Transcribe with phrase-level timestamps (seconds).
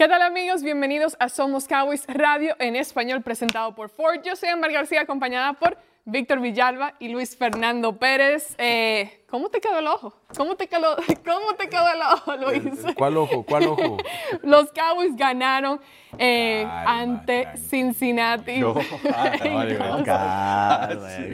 [0.00, 0.62] ¿Qué tal amigos?
[0.62, 4.22] Bienvenidos a Somos Cowboys Radio en español presentado por Ford.
[4.24, 5.76] Yo soy Amber García acompañada por
[6.06, 8.54] Víctor Villalba y Luis Fernando Pérez.
[8.56, 10.12] Eh, ¿Cómo te quedó el ojo?
[10.36, 12.94] ¿Cómo te quedó, cómo te quedó el ojo, Luis?
[12.96, 13.44] ¿Cuál ojo?
[13.44, 13.96] ¿Cuál ojo?
[14.42, 15.80] Los Cowboys ganaron
[16.18, 18.58] eh, ante Cincinnati.
[18.58, 18.74] No,
[20.12, 20.88] Ah,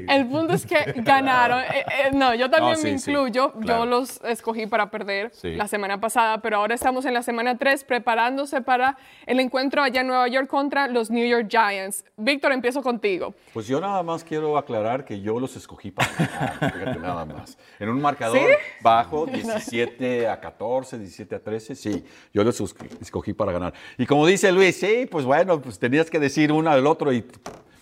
[0.09, 1.61] El punto es que ganaron.
[1.61, 1.67] Eh,
[2.07, 3.53] eh, no, yo también No, sí, me sí, incluyo.
[3.61, 5.55] Yo los escogí para perder Sí.
[5.55, 10.03] la semana pasada, pero ahora estamos en la semana 3 preparándose para el encuentro allá
[10.03, 12.05] en Nueva York contra los New York Giants.
[12.17, 13.35] Víctor, empiezo contigo.
[13.53, 17.57] Pues yo nada más quiero aclarar que yo los escogí para ganar, fíjate nada más.
[17.87, 18.45] En un marcador ¿Sí?
[18.81, 23.75] bajo, 17 a 14, 17 a 13, sí, yo los escogí- para ganar.
[23.99, 27.25] Y como dice Luis, sí, pues bueno, pues tenías que decir uno del otro y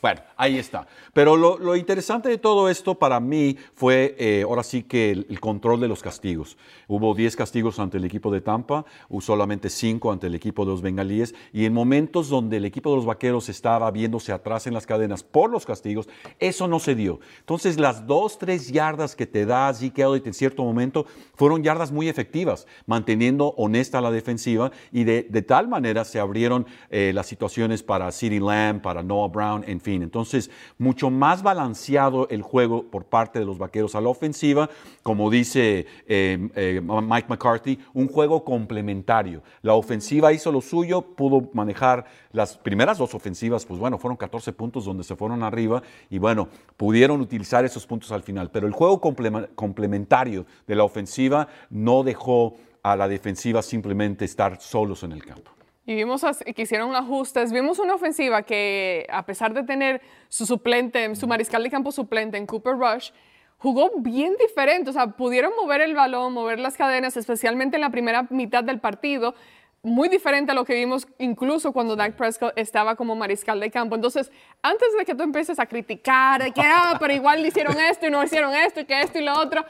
[0.04, 0.86] bueno, ahí está.
[1.14, 5.26] Pero lo, lo interesante de todo esto para mí fue eh, ahora sí que el,
[5.30, 6.58] el control de los castigos.
[6.88, 10.72] Hubo 10 castigos ante el equipo de Tampa, hubo solamente 5 ante el equipo de
[10.72, 14.74] los bengalíes y en momentos donde el equipo de los vaqueros estaba viéndose atrás en
[14.74, 16.06] las cadenas por los castigos,
[16.38, 17.20] eso no se dio.
[17.38, 21.92] Entonces las 2, 3 yardas que te da Zeke Elliott en cierto momento fueron yardas
[21.92, 27.24] muy efectivas, manteniendo honesta la defensiva y de, de tal manera se abrieron eh, las
[27.24, 29.93] situaciones para CeeDee Lamb, para Noah Brown, en fin.
[30.02, 34.68] Entonces, mucho más balanceado el juego por parte de los vaqueros a la ofensiva,
[35.02, 39.42] como dice eh, eh, Mike McCarthy, un juego complementario.
[39.62, 44.52] La ofensiva hizo lo suyo, pudo manejar las primeras dos ofensivas, pues bueno, fueron 14
[44.52, 48.50] puntos donde se fueron arriba y bueno, pudieron utilizar esos puntos al final.
[48.50, 55.02] Pero el juego complementario de la ofensiva no dejó a la defensiva simplemente estar solos
[55.02, 55.53] en el campo.
[55.86, 56.24] Y vimos
[56.54, 57.52] que hicieron ajustes.
[57.52, 62.38] Vimos una ofensiva que, a pesar de tener su suplente, su mariscal de campo suplente
[62.38, 63.10] en Cooper Rush,
[63.58, 64.90] jugó bien diferente.
[64.90, 68.80] O sea, pudieron mover el balón, mover las cadenas, especialmente en la primera mitad del
[68.80, 69.34] partido.
[69.82, 73.94] Muy diferente a lo que vimos incluso cuando Dak Prescott estaba como mariscal de campo.
[73.94, 78.06] Entonces, antes de que tú empieces a criticar, de que, ah, pero igual hicieron esto
[78.06, 79.62] y no hicieron esto y que esto y lo otro,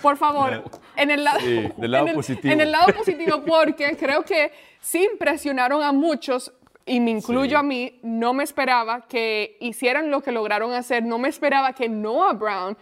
[0.00, 0.62] por favor,
[0.96, 2.52] en el, lado, Sí, del lado en el- positivo.
[2.54, 6.52] en el lado positivo, porque creo que sí impresionaron a muchos,
[6.88, 11.18] y me incluyo a mí, no me esperaba que hicieran lo que lograron hacer, no
[11.18, 12.76] me esperaba que Noah Brown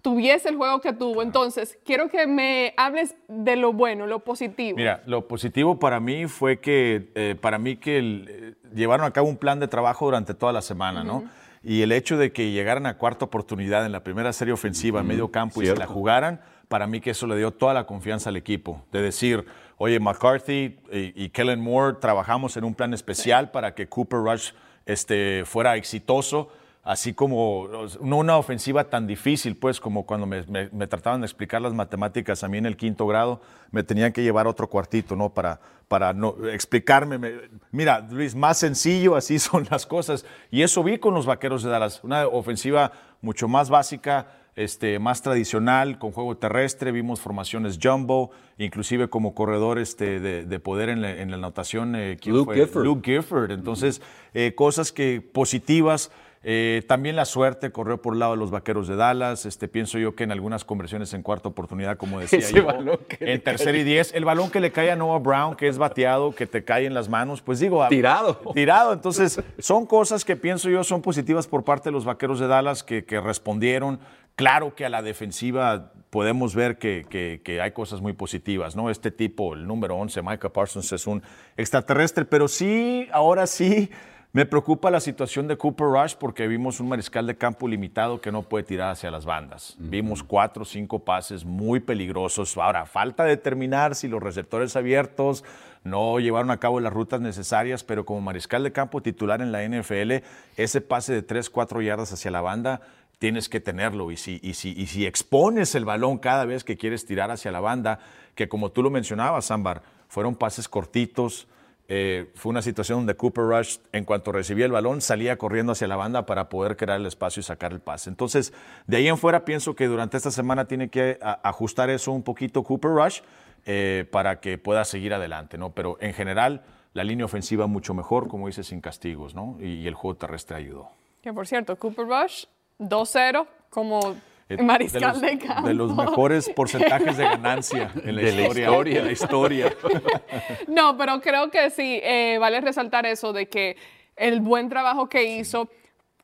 [0.00, 1.22] tuviese el juego que tuvo.
[1.22, 4.76] Entonces, quiero que me hables de lo bueno, lo positivo.
[4.76, 9.10] Mira, lo positivo para mí fue que, eh, para mí que el- eh, llevaron a
[9.10, 11.24] cabo un plan de trabajo durante toda la semana, ¿no?
[11.64, 15.08] Y el hecho de que llegaran a cuarta oportunidad en la primera serie ofensiva en
[15.08, 18.28] medio campo y se la jugaran, para mí que eso le dio toda la confianza
[18.30, 18.82] al equipo.
[18.92, 19.44] De decir,
[19.78, 24.50] oye, McCarthy y, y Kellen Moore trabajamos en un plan especial para que Cooper Rush
[24.86, 26.50] este, fuera exitoso.
[26.84, 27.68] Así como
[28.00, 31.74] no una ofensiva tan difícil, pues como cuando me, me- me trataban de explicar las
[31.74, 33.42] matemáticas a mí en el quinto grado,
[33.72, 35.28] me tenían que llevar otro cuartito, ¿no?
[35.28, 37.18] Para, para no, explicarme.
[37.18, 37.34] me-
[37.72, 40.24] mira, Luis, más sencillo, así son las cosas.
[40.50, 42.02] Y eso vi con los Vaqueros de Dallas.
[42.04, 44.26] Una ofensiva mucho más básica,
[44.58, 50.60] este, más tradicional, con juego terrestre, vimos formaciones jumbo, inclusive como corredor este, de, de
[50.60, 51.94] poder en la, en la anotación.
[51.96, 52.56] eh, ¿quién Luke fue?
[52.66, 52.84] Gifford.
[52.84, 53.50] Luke Gifford.
[53.52, 54.02] Entonces,
[54.34, 56.10] eh, cosas que positivas.
[56.44, 59.44] Eh, también la suerte corrió por el lado de los vaqueros de Dallas.
[59.44, 62.98] Este, pienso yo que en algunas conversiones en cuarta oportunidad, como decía Ese yo, balón
[63.08, 65.66] que le en tercer y diez, el balón que le cae a Noah Brown, que
[65.66, 68.40] es bateado, que te cae en las manos, pues digo, a- Tirado.
[68.54, 68.92] tirado.
[68.92, 72.84] Entonces, son cosas que pienso yo son positivas por parte de los vaqueros de Dallas
[72.84, 73.98] que, que respondieron.
[74.38, 78.88] Claro que a la defensiva podemos ver que, que- que hay cosas muy positivas, ¿no?
[78.88, 81.24] Este tipo, el número 11, Micah Parsons, es un
[81.56, 83.90] extraterrestre, pero sí, ahora sí.
[84.30, 88.30] Me preocupa la situación de Cooper Rush porque vimos un mariscal de campo limitado que
[88.30, 89.74] no puede tirar hacia las bandas.
[89.78, 92.56] Vimos cuatro o cinco pases muy peligrosos.
[92.58, 95.44] Ahora, falta determinar si los receptores abiertos
[95.82, 99.64] no llevaron a cabo las rutas necesarias, pero como mariscal de campo titular en la
[99.66, 100.22] NFL,
[100.58, 102.82] ese pase de 3, 4 yardas hacia la banda
[103.18, 104.10] tienes que tenerlo.
[104.10, 107.50] Y si, y, si, y si expones el balón cada vez que quieres tirar hacia
[107.52, 108.00] la banda,
[108.34, 111.48] que como tú lo mencionabas, Ámbar, fueron pases cortitos.
[111.90, 115.88] eh, fue una situación donde Cooper Rush, en cuanto recibía el balón, salía corriendo hacia
[115.88, 118.10] la banda para poder crear el espacio y sacar el pase.
[118.10, 118.52] Entonces,
[118.86, 122.62] de ahí en fuera, pienso que durante esta semana tiene que ajustar eso un poquito
[122.62, 123.20] Cooper Rush
[123.64, 125.70] eh, para que pueda seguir adelante, ¿no?
[125.70, 126.62] Pero en general,
[126.92, 129.56] la línea ofensiva mucho mejor, como dices, sin castigos, ¿no?
[129.58, 130.90] Y, y el juego terrestre ayudó.
[131.22, 132.44] Que por cierto, Cooper Rush
[132.78, 134.16] 2-0 como
[134.50, 135.68] Eh, mariscal de, los, campo.
[135.68, 138.70] de los mejores porcentajes de ganancia en la De la historia.
[139.00, 139.76] de la historia.
[140.68, 143.76] No, pero creo que sí, eh, vale resaltar eso de que
[144.16, 145.68] el buen trabajo que hizo,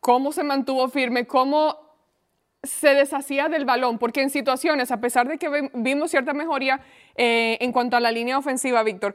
[0.00, 1.78] cómo se mantuvo firme, cómo
[2.62, 6.80] se deshacía del balón, porque en situaciones, a pesar de que vi- vimos cierta mejoría
[7.16, 9.14] eh, en cuanto a la línea ofensiva, Víctor,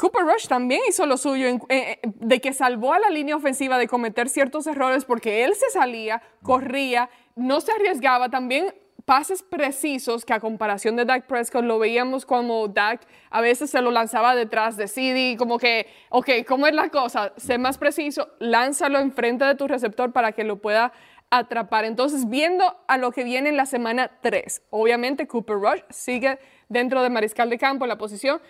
[0.00, 3.76] Cooper Rush también hizo lo suyo eh, eh, de que salvó a la línea ofensiva
[3.76, 8.74] de cometer ciertos errores porque él se salía, corría, no se arriesgaba, también
[9.04, 13.82] pases precisos que a comparación de Dak Prescott lo veíamos como Dak a veces se
[13.82, 17.34] lo lanzaba detrás de CD, como que, ok, ¿cómo es la cosa?
[17.36, 20.94] Sé más preciso, lánzalo enfrente de tu receptor para que lo pueda
[21.28, 21.84] atrapar.
[21.84, 26.38] Entonces, viendo a lo que viene en la semana 3, obviamente Cooper Rush sigue
[26.70, 28.40] dentro de mariscal de campo en la posición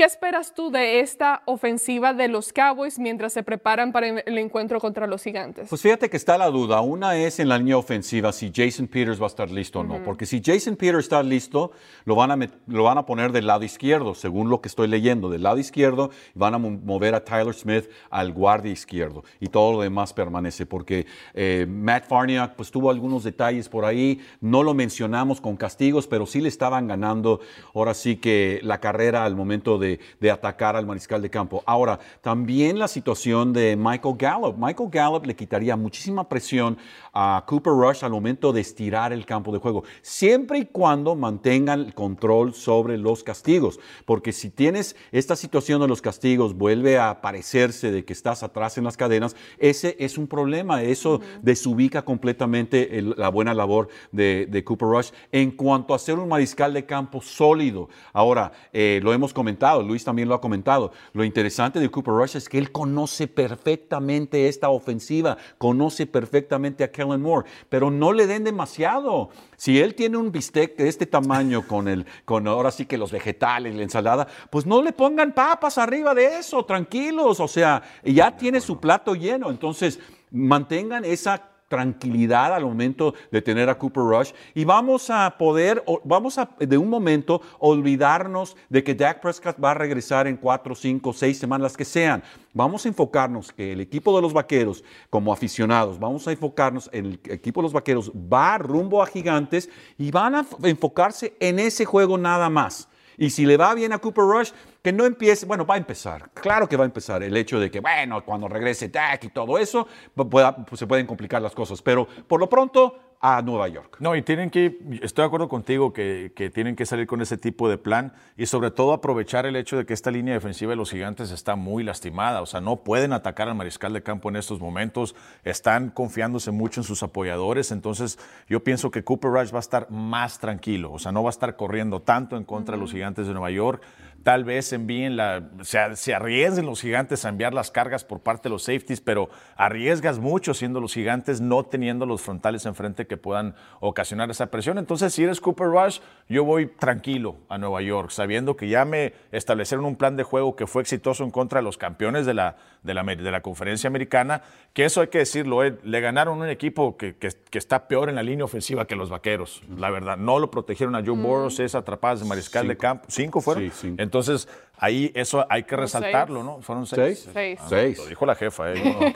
[0.00, 4.80] ¿Qué esperas tú de esta ofensiva de los Cowboys mientras se preparan para el encuentro
[4.80, 5.68] contra los Gigantes?
[5.68, 6.80] Pues fíjate que está la duda.
[6.80, 10.02] Una es en la línea ofensiva si Jason Peters va a estar listo o no.
[10.02, 11.72] Porque si Jason Peters está listo,
[12.06, 15.28] lo van, a lo van a poner del lado izquierdo, según lo que estoy leyendo.
[15.28, 19.82] Del lado izquierdo van a mover a Tyler Smith al guardia izquierdo y todo lo
[19.82, 20.64] demás permanece.
[20.64, 21.04] Porque
[21.34, 24.18] eh, Matt Farniak pues tuvo algunos detalles por ahí.
[24.40, 27.40] No lo mencionamos con castigos, pero sí le estaban ganando
[27.74, 29.89] ahora sí que la carrera al momento de,
[30.30, 31.62] atacar al mariscal de campo.
[31.66, 34.56] Ahora, también la situación de Michael Gallup.
[34.58, 36.76] Michael Gallup le quitaría muchísima presión
[37.12, 41.80] a Cooper Rush al momento de estirar el campo de juego, siempre y cuando mantengan
[41.80, 43.80] el control sobre los castigos.
[44.04, 48.78] Porque si tienes esta situación de los castigos, vuelve a parecerse de que estás atrás
[48.78, 50.82] en las cadenas, ese es un problema.
[50.82, 56.74] Eso desubica completamente la buena labor de, Cooper Rush en cuanto a ser un mariscal
[56.74, 57.88] de campo sólido.
[58.12, 60.92] Ahora, eh, lo hemos comentado Luis también lo ha comentado.
[61.12, 66.90] Lo interesante de Cooper Rush es que él conoce perfectamente esta ofensiva, conoce perfectamente a
[66.90, 69.30] Kellen Moore, pero no le den demasiado.
[69.56, 73.12] Si él tiene un bistec de este tamaño con el, con ahora sí que los
[73.12, 77.40] vegetales, la ensalada, pues no le pongan papas arriba de eso, tranquilos.
[77.40, 79.50] O sea, ya tiene su plato lleno.
[79.50, 79.98] Entonces,
[80.30, 86.36] mantengan esa tranquilidad al momento de tener a Cooper Rush y vamos a poder, vamos
[86.36, 91.12] a de un momento olvidarnos de que Dak Prescott va a regresar en cuatro, cinco,
[91.12, 92.22] seis semanas, las que sean.
[92.52, 97.06] Vamos a enfocarnos que el equipo de los vaqueros, como aficionados, vamos a enfocarnos en
[97.06, 101.84] el equipo de los vaqueros va rumbo a gigantes y van a enfocarse en ese
[101.84, 102.89] juego nada más.
[103.20, 104.50] Y si le va bien a Cooper Rush,
[104.82, 107.70] que no empiece, bueno, va a empezar, claro que va a empezar el hecho de
[107.70, 112.08] que, bueno, cuando regrese Dak y todo eso, pues se pueden complicar las cosas, pero
[112.26, 113.98] por lo pronto a Nueva York.
[114.00, 117.68] No, y tienen que, estoy de acuerdo contigo que, tienen que salir con ese tipo
[117.68, 120.90] de plan y sobre todo aprovechar el hecho de que esta línea defensiva de los
[120.90, 124.58] gigantes está muy lastimada, o sea, no pueden atacar al mariscal de campo en estos
[124.58, 125.14] momentos,
[125.44, 128.18] están confiándose mucho en sus apoyadores, entonces
[128.48, 131.32] yo pienso que Cooper Rush va a estar más tranquilo, o sea, no va a
[131.36, 133.82] estar corriendo tanto en contra de los gigantes de Nueva York.
[134.22, 138.44] Tal vez envíen la, se, se, arriesguen los gigantes a enviar las cargas por parte
[138.44, 143.16] de los safeties, pero arriesgas mucho siendo los gigantes no teniendo los frontales enfrente que
[143.16, 144.78] puedan ocasionar esa presión.
[144.78, 145.98] Entonces, si eres Cooper Rush,
[146.28, 150.54] yo voy tranquilo a Nueva York, sabiendo que ya me establecieron un plan de juego
[150.54, 153.88] que fue exitoso en contra de los campeones de la, de la, de la conferencia
[153.88, 154.42] americana,
[154.74, 158.14] que eso hay que decirlo, eh, le ganaron un equipo que, que, está peor en
[158.14, 160.16] la línea ofensiva que los vaqueros, la verdad.
[160.16, 161.22] No lo protegieron a Joe mm.
[161.22, 163.06] Boros, es atrapadas de mariscal de campo.
[163.08, 163.72] ¿Cinco fueron?
[163.72, 164.48] Sí, entonces,
[164.80, 166.60] ahí eso hay que resaltarlo, ¿no?
[166.62, 167.28] Fueron seis.
[167.32, 167.58] Seis.
[167.62, 167.98] Ah, seis.
[167.98, 169.14] Lo dijo la jefa, ¿eh?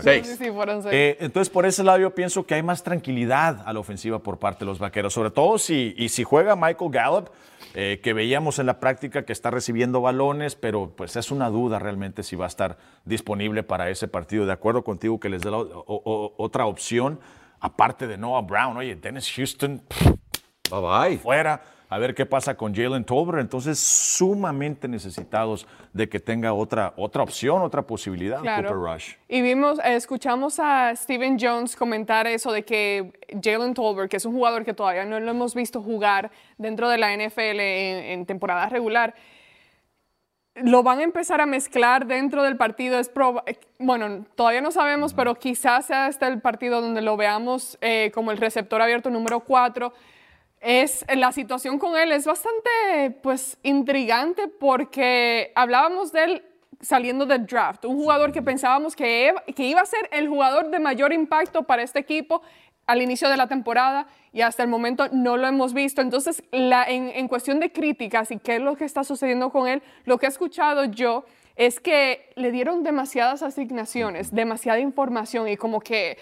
[0.00, 0.36] seis.
[0.38, 0.94] Sí, fueron seis.
[0.94, 4.38] Eh, entonces, por ese lado, yo pienso que hay más tranquilidad a la ofensiva por
[4.38, 7.30] parte de los vaqueros, sobre todo si, y si juega Michael Gallup.
[7.76, 11.80] Eh, que veíamos en la práctica que está recibiendo balones, pero pues es una duda
[11.80, 14.46] realmente si va a estar disponible para ese partido.
[14.46, 17.18] De acuerdo contigo que les dé otra opción,
[17.58, 18.76] aparte de Noah Brown.
[18.76, 19.82] Oye, Dennis Houston,
[20.70, 21.18] bye bye.
[21.18, 23.40] Fuera a ver qué pasa con Jalen Tolbert.
[23.40, 29.14] Entonces, sumamente necesitados de que tenga otra, otra opción, otra posibilidad, Cooper Rush.
[29.28, 33.12] Y vimos, escuchamos a Steven Jones comentar eso de que
[33.42, 36.98] Jalen Tolbert, que es un jugador que todavía no lo hemos visto jugar dentro de
[36.98, 39.14] la NFL en, temporada regular,
[40.54, 42.98] lo van a empezar a mezclar dentro del partido.
[42.98, 43.10] Es
[43.78, 48.30] bueno, todavía no sabemos, pero quizás sea este el partido donde lo veamos eh, como
[48.30, 49.92] el receptor abierto número 4
[50.64, 56.42] es, la situación con él es bastante pues intrigante porque hablábamos de él
[56.80, 60.78] saliendo del draft, un jugador que pensábamos que, que iba a ser el jugador de
[60.78, 62.42] mayor impacto para este equipo
[62.86, 66.02] al inicio de la temporada y hasta el momento no lo hemos visto.
[66.02, 69.68] Entonces, la, en, en cuestión de críticas y qué es lo que está sucediendo con
[69.68, 71.24] él, lo que he escuchado yo
[71.56, 76.18] es que le dieron demasiadas asignaciones, demasiada información y como que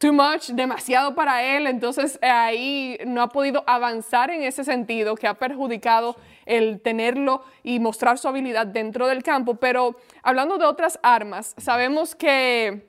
[0.00, 5.14] too much, demasiado para él, entonces eh, ahí no ha podido avanzar en ese sentido,
[5.14, 6.16] que ha perjudicado
[6.46, 9.56] el tenerlo y mostrar su habilidad dentro del campo.
[9.56, 12.88] Pero hablando de otras armas, sabemos que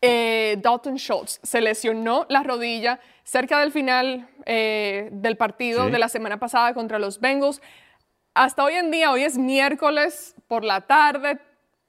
[0.00, 6.08] eh, Dalton Schultz se lesionó la rodilla cerca del final eh, del partido de la
[6.08, 7.62] semana pasada contra los Bengals.
[8.34, 11.38] hasta hoy en día, hoy es miércoles por la tarde,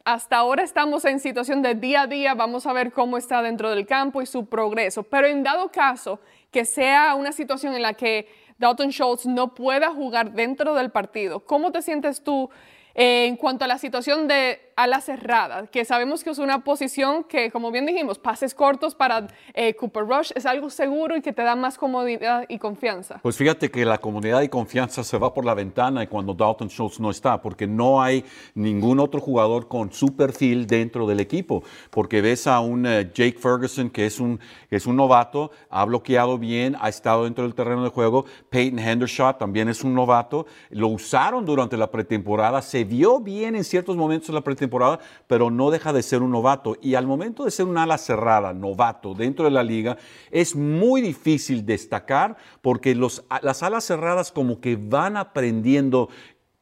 [0.05, 3.69] hasta ahora estamos en situación de día a día, vamos a ver cómo está dentro
[3.69, 6.19] del campo y su progreso, pero en dado caso
[6.51, 11.39] que sea una situación en la que Dalton Schultz no pueda jugar dentro del partido,
[11.45, 12.49] ¿cómo te sientes tú
[12.95, 17.23] eh, en cuanto a la situación de ala cerrada, que sabemos que es una posición
[17.23, 21.33] que, como bien dijimos, pases cortos para eh, Cooper Rush es algo seguro y que
[21.33, 23.19] te da más comodidad y confianza.
[23.21, 26.99] Pues fíjate que la comodidad y confianza se va por la ventana cuando Dalton Schultz
[26.99, 28.25] no está, porque no hay
[28.55, 33.37] ningún otro jugador con su perfil dentro del equipo, porque ves a un eh, Jake
[33.39, 34.39] Ferguson que es un,
[34.69, 39.37] es un novato, ha bloqueado bien, ha estado dentro del terreno de juego, Peyton Hendershot
[39.37, 44.27] también es un novato, lo usaron durante la pretemporada, se vio bien en ciertos momentos
[44.27, 46.77] de la pretemporada, temporada, pero no deja de ser un novato.
[46.81, 49.97] Y al momento de ser un ala cerrada, novato, dentro de la liga,
[50.31, 56.09] es muy difícil destacar porque los, las alas cerradas como que van aprendiendo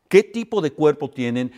[0.08, 1.52] qué tipo de cuerpo tienen,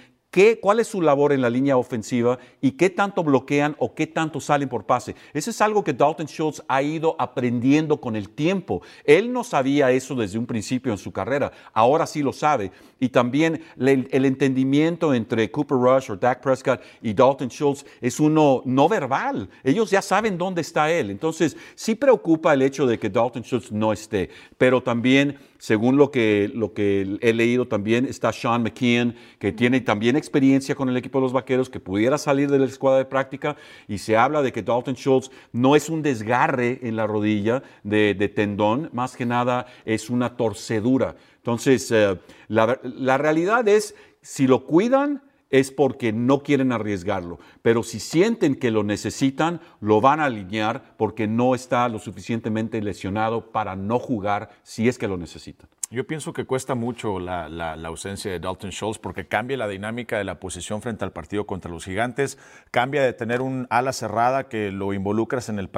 [0.59, 4.39] cuál es su labor en la línea ofensiva y qué tanto bloquean o qué tanto
[4.39, 5.15] salen por pase.
[5.33, 8.81] Eso es algo que Dalton Schultz ha ido aprendiendo con el tiempo.
[9.03, 12.71] Él no sabía eso desde un principio en su carrera, ahora sí lo sabe.
[12.99, 18.61] Y también el, entendimiento entre Cooper Rush o Dak Prescott y Dalton Schultz es uno
[18.65, 19.49] no verbal.
[19.63, 21.11] Ellos ya saben dónde está él.
[21.11, 26.11] Entonces, sí preocupa el hecho de que Dalton Schultz no esté, pero también según lo
[26.11, 30.97] que, lo que he leído también, está Sean McKeon, que tiene también experiencia con el
[30.97, 33.55] equipo de los Vaqueros, que pudiera salir de la escuadra de práctica,
[33.87, 38.13] y se habla de que Dalton Schultz no es un desgarre en la rodilla de,
[38.35, 41.15] tendón, más que nada es una torcedura.
[41.37, 45.21] Entonces, eh, la, la realidad es, si lo cuidan,
[45.53, 47.37] es porque no quieren arriesgarlo.
[47.61, 52.81] Pero si sienten que lo necesitan, lo van a alinear porque no está lo suficientemente
[52.81, 55.69] lesionado para no jugar si es que lo necesitan.
[55.91, 60.23] Yo pienso que cuesta mucho la, ausencia de Dalton Schultz porque cambia la dinámica de
[60.23, 62.39] la posición frente al partido contra los gigantes,
[62.71, 65.69] cambia de tener un ala cerrada que lo involucras en el,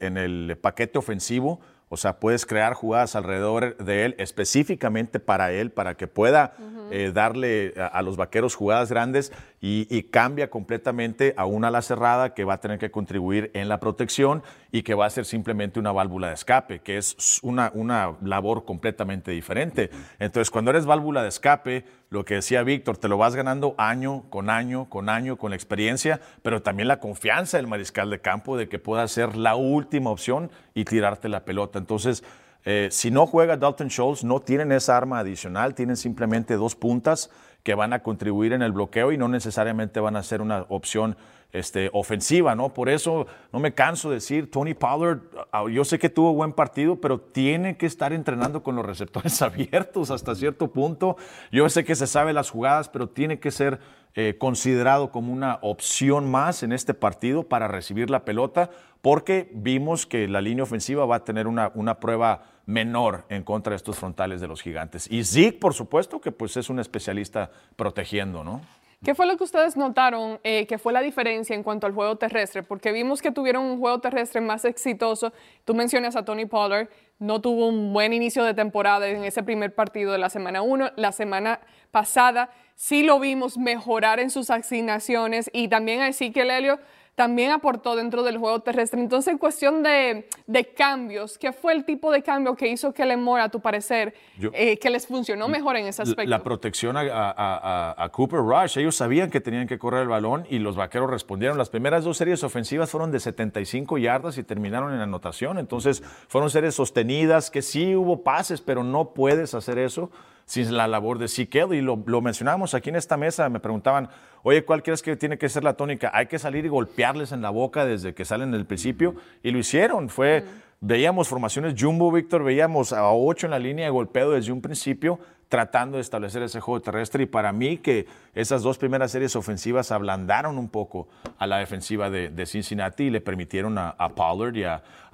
[0.00, 1.60] en el paquete ofensivo
[1.92, 6.54] o sea, puedes crear jugadas alrededor de él, específicamente para él, para que pueda
[6.92, 12.44] eh, darle a, los vaqueros jugadas grandes y, cambia completamente a una ala cerrada que
[12.44, 15.90] va a tener que contribuir en la protección y que va a ser simplemente una
[15.90, 19.90] válvula de escape, que es una, una labor completamente diferente.
[20.20, 24.24] Entonces, cuando eres válvula de escape, lo que decía Víctor, te lo vas ganando año
[24.30, 28.56] con año, con año, con la experiencia, pero también la confianza del mariscal de campo
[28.56, 31.78] de que pueda ser la última opción y tirarte la pelota.
[31.78, 32.24] Entonces,
[32.64, 37.30] eh, si no juega Dalton Schultz, no tienen esa arma adicional, tienen simplemente dos puntas
[37.62, 41.16] que van a contribuir en el bloqueo y no necesariamente van a ser una opción
[41.52, 42.72] este, ofensiva, ¿no?
[42.72, 45.20] Por eso no me canso de decir, Tony Pollard,
[45.52, 49.40] ah, yo sé que tuvo buen partido, pero tiene que estar entrenando con los receptores
[49.42, 51.16] abiertos hasta cierto punto.
[51.50, 53.80] Yo sé que se sabe las jugadas, pero tiene que ser
[54.14, 58.70] eh, considerado como una opción más en este partido para recibir la pelota,
[59.02, 63.70] porque vimos que la línea ofensiva va a tener una, una prueba menor en contra
[63.70, 65.10] de estos frontales de los gigantes.
[65.10, 68.60] Y Zeke, por supuesto, que pues es un especialista protegiendo, ¿no?
[69.02, 72.16] ¿Qué fue lo que ustedes notaron eh, que fue la diferencia en cuanto al juego
[72.16, 72.62] terrestre?
[72.62, 75.32] Porque vimos que tuvieron un juego terrestre más exitoso.
[75.64, 76.88] Tú mencionas a Tony Pollard,
[77.18, 80.90] no tuvo un buen inicio de temporada en ese primer partido de la semana 1.
[80.96, 82.50] La semana pasada
[82.80, 86.80] sí lo vimos mejorar en sus asignaciones y también a Ezekiel Elliott
[87.14, 88.98] también aportó dentro del juego terrestre.
[88.98, 90.26] Entonces, en cuestión de,
[90.74, 94.14] cambios, ¿qué fue el tipo de cambio que hizo que Lemore, a tu parecer,
[94.54, 96.30] eh, que les funcionó mejor en ese aspecto?
[96.30, 98.78] La protección a, Cooper Rush.
[98.78, 101.58] Ellos sabían que tenían que correr el balón y los vaqueros respondieron.
[101.58, 105.58] Las primeras dos series ofensivas fueron de 75 yardas y terminaron en anotación.
[105.58, 110.10] Entonces, fueron series sostenidas, que sí hubo pases, pero no puedes hacer eso
[110.44, 111.48] sin la labor de C.
[111.48, 111.80] Kelly.
[111.80, 114.08] Lo, lo mencionábamos aquí en esta mesa, me preguntaban,
[114.42, 116.10] oye, ¿cuál crees que tiene que ser la tónica?
[116.14, 119.58] Hay que salir y golpearles en la boca desde que salen del principio, y lo
[119.58, 120.08] hicieron.
[120.08, 120.44] Fue,
[120.80, 125.18] veíamos formaciones jumbo, Víctor, veíamos a ocho en la línea de golpeo desde un principio,
[125.48, 129.90] tratando de establecer ese juego terrestre, y para mí que esas dos primeras series ofensivas
[129.90, 134.56] ablandaron un poco a la defensiva de, Cincinnati y le permitieron a, Pollard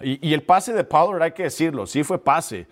[0.02, 2.66] y, y el pase de Pollard, hay que decirlo, sí fue pase,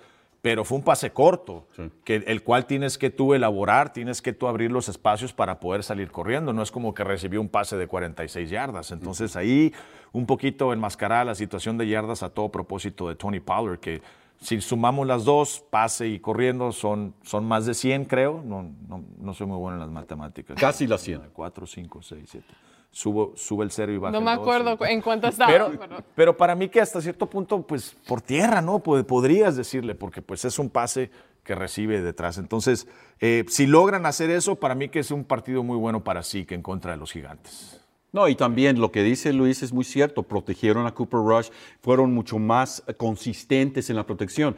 [0.44, 1.66] pero fue un pase corto,
[2.04, 5.82] que, el cual tienes que tú elaborar, tienes que tú abrir los espacios para poder
[5.82, 6.52] salir corriendo.
[6.52, 8.90] No es como que recibió un pase de 46 yardas.
[8.90, 9.72] Entonces ahí
[10.12, 14.02] un poquito enmascarada la situación de yardas a todo propósito de Tony Pollard, que
[14.38, 18.42] si sumamos las dos, pase y corriendo, son, son más de 100, creo.
[18.44, 20.60] No, no, no soy muy bueno en las matemáticas.
[20.60, 21.22] Casi las 100.
[21.32, 22.54] 4, 5, 6, 7
[22.94, 25.50] subo, sube el cero y baja No me acuerdo en cuánto estaba.
[25.50, 25.72] Pero,
[26.14, 28.78] pero, para mí que hasta cierto punto, pues por tierra, ¿no?
[28.78, 31.10] Podrías decirle, porque pues es un pase
[31.42, 32.38] que recibe detrás.
[32.38, 32.86] Entonces,
[33.20, 36.46] eh, si logran hacer eso, para mí que es un partido muy bueno para sí
[36.46, 37.80] que en contra de los gigantes.
[38.12, 41.48] No, y también lo que dice Luis es muy cierto, protegieron a Cooper Rush,
[41.82, 44.56] fueron mucho más consistentes en la protección.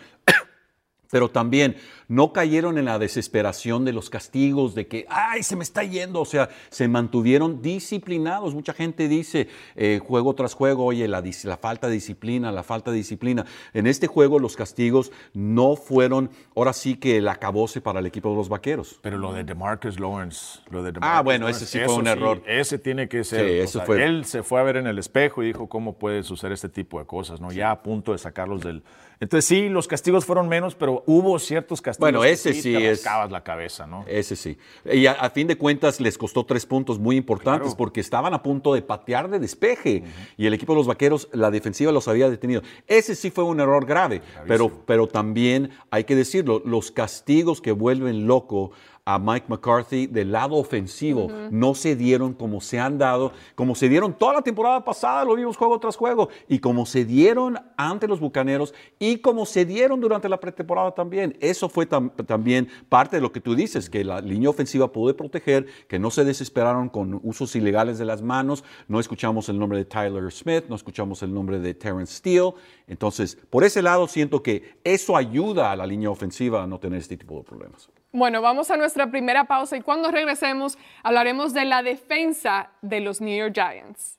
[1.10, 1.76] Pero también
[2.08, 6.20] no cayeron en la desesperación de los castigos, de que, ay, se me está yendo.
[6.20, 8.54] O sea, se mantuvieron disciplinados.
[8.54, 12.90] Mucha gente dice, eh, juego tras juego, oye, la, la, falta de disciplina, la falta
[12.90, 13.44] de disciplina.
[13.72, 18.30] En este juego los castigos no fueron, ahora sí que el acabose para el equipo
[18.30, 18.98] de los vaqueros.
[19.02, 22.42] Pero lo de DeMarcus Lawrence, lo de Ah, bueno, ese sí fue un error.
[22.46, 23.66] Ese tiene que ser.
[23.66, 24.04] Sí, fue...
[24.04, 26.98] Él se fue a ver en el espejo y dijo, ¿cómo puede suceder este tipo
[26.98, 27.40] de cosas?
[27.40, 27.52] ¿no?
[27.52, 28.82] Ya a punto de sacarlos del
[29.18, 32.00] entonces sí, los castigos fueron menos, pero hubo ciertos castigos.
[32.00, 33.04] Bueno, ese sí, te es.
[33.04, 34.04] la cabeza, ¿no?
[34.06, 34.58] Ese sí.
[34.84, 38.74] Y a, fin de cuentas les costó tres puntos muy importantes porque estaban a punto
[38.74, 40.04] de patear de despeje
[40.36, 42.62] y el equipo de los vaqueros, la defensiva los había detenido.
[42.86, 47.72] Ese sí fue un error grave, pero, pero también hay que decirlo, los castigos que
[47.72, 48.72] vuelven loco
[49.08, 51.28] a Mike McCarthy del lado ofensivo.
[51.50, 55.36] No se dieron como se han dado, como se dieron toda la temporada pasada, lo
[55.36, 60.00] vimos juego tras juego, y como se dieron ante los Bucaneros y como se dieron
[60.00, 61.36] durante la pretemporada también.
[61.40, 65.66] Eso fue también parte de lo que tú dices, que la línea ofensiva pudo proteger,
[65.86, 68.64] que no se desesperaron con usos ilegales de las manos.
[68.88, 72.54] No escuchamos el nombre de Tyler Smith, no escuchamos el nombre de Terrence Steele.
[72.88, 76.98] Entonces, por ese lado siento que eso ayuda a la línea ofensiva a no tener
[76.98, 77.88] este tipo de problemas.
[78.16, 83.20] Bueno, vamos a nuestra primera pausa y cuando regresemos hablaremos de la defensa de los
[83.20, 84.18] New York Giants.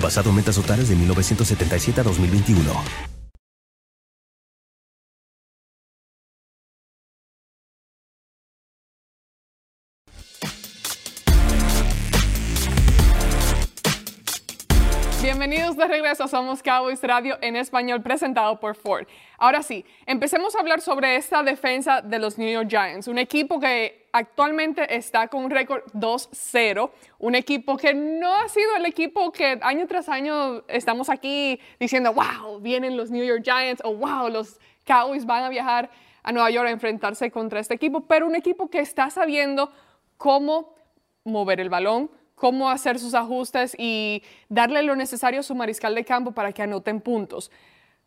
[0.00, 3.09] basado en metas totales de 1977 a 2021.
[15.90, 19.06] Regreso Somos Cowboys Radio en español presentado por Ford.
[19.38, 23.58] Ahora sí, empecemos a hablar sobre esta defensa de los New York Giants, un equipo
[23.58, 29.32] que actualmente está con un récord 2-0, un equipo que no ha sido el equipo
[29.32, 34.28] que año tras año estamos aquí diciendo, wow, vienen los New York Giants o wow,
[34.28, 35.90] los Cowboys van a viajar
[36.22, 39.72] a Nueva York a enfrentarse contra este equipo, pero un equipo que está sabiendo
[40.16, 40.74] cómo
[41.24, 46.06] mover el balón, cómo hacer sus ajustes y darle lo necesario a su mariscal de
[46.06, 47.50] campo para que anoten puntos.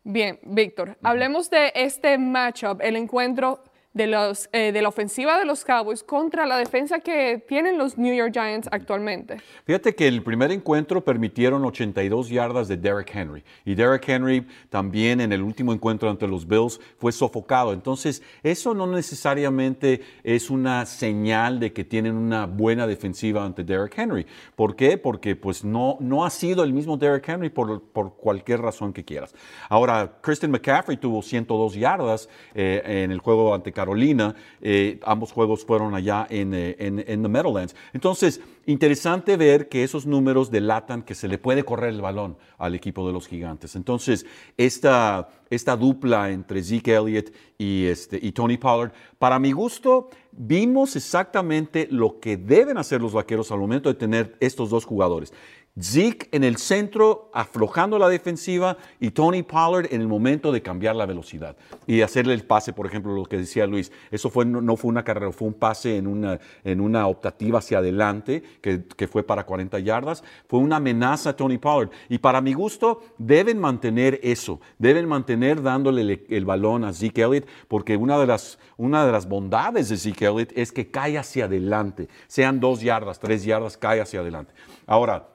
[0.02, 3.62] Bien, Víctor, hablemos de este matchup, el encuentro
[3.94, 7.96] de, los, eh, de la ofensiva de los Cowboys contra la defensa que tienen los
[7.96, 9.38] New York Giants actualmente.
[9.64, 15.20] Fíjate que el primer encuentro permitieron 82 yardas de Derrick Henry y Derrick Henry también
[15.20, 17.72] en el último encuentro ante los Bills fue sofocado.
[17.72, 23.96] Entonces, eso no necesariamente es una señal de que tienen una buena defensiva ante Derrick
[23.96, 24.26] Henry.
[24.56, 24.98] ¿Por qué?
[24.98, 29.04] Porque pues no, no ha sido el mismo Derrick Henry por, por cualquier razón que
[29.04, 29.34] quieras.
[29.68, 34.34] Ahora, Christian McCaffrey tuvo 102 yardas eh, en el juego ante Carolina.
[34.62, 37.76] Eh, ambos juegos fueron allá en, eh, en, en the Meadowlands.
[37.92, 42.74] Entonces, interesante ver que esos números delatan que se le puede correr el balón al
[42.74, 43.76] equipo de los gigantes.
[43.76, 44.24] Entonces,
[44.56, 50.96] esta, esta dupla entre Zeke Elliott y, este, y Tony Pollard, para mi gusto, vimos
[50.96, 55.34] exactamente lo que deben hacer los vaqueros al momento de tener estos dos jugadores.
[55.80, 60.94] Zeke en el centro, aflojando la defensiva, y Tony Pollard en el momento de cambiar
[60.94, 63.90] la velocidad y hacerle el pase, por ejemplo, lo que decía Luis.
[64.12, 67.78] Eso fue, no, fue una carrera, fue un pase en una, en una optativa hacia
[67.78, 70.22] adelante, que, que, fue para 40 yardas.
[70.46, 71.90] Fue una amenaza a Tony Pollard.
[72.08, 77.22] Y para mi gusto, deben mantener eso, deben mantener dándole el, el balón a Zeke
[77.22, 81.18] Elliott, porque una de, las, una de las bondades de Zeke Elliott es que cae
[81.18, 84.54] hacia adelante, sean dos yardas, tres yardas, cae hacia adelante.
[84.86, 85.33] Ahora,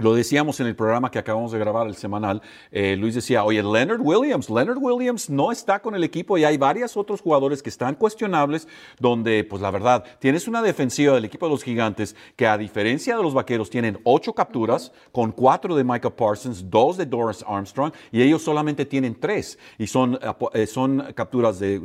[0.00, 2.40] lo decíamos en el programa que acabamos de grabar, el semanal.
[2.72, 6.56] Eh, Luis decía, oye, Leonard Williams, Leonard Williams no está con el equipo y hay
[6.56, 8.66] varios otros jugadores que están cuestionables,
[8.98, 13.16] donde, pues la verdad, tienes una defensiva del equipo de los gigantes que a diferencia
[13.16, 17.92] de los vaqueros tienen ocho capturas, con cuatro de Micah Parsons, dos de Doris Armstrong,
[18.10, 19.58] y ellos solamente tienen tres.
[19.78, 20.18] Y son,
[20.54, 21.80] eh, son capturas de,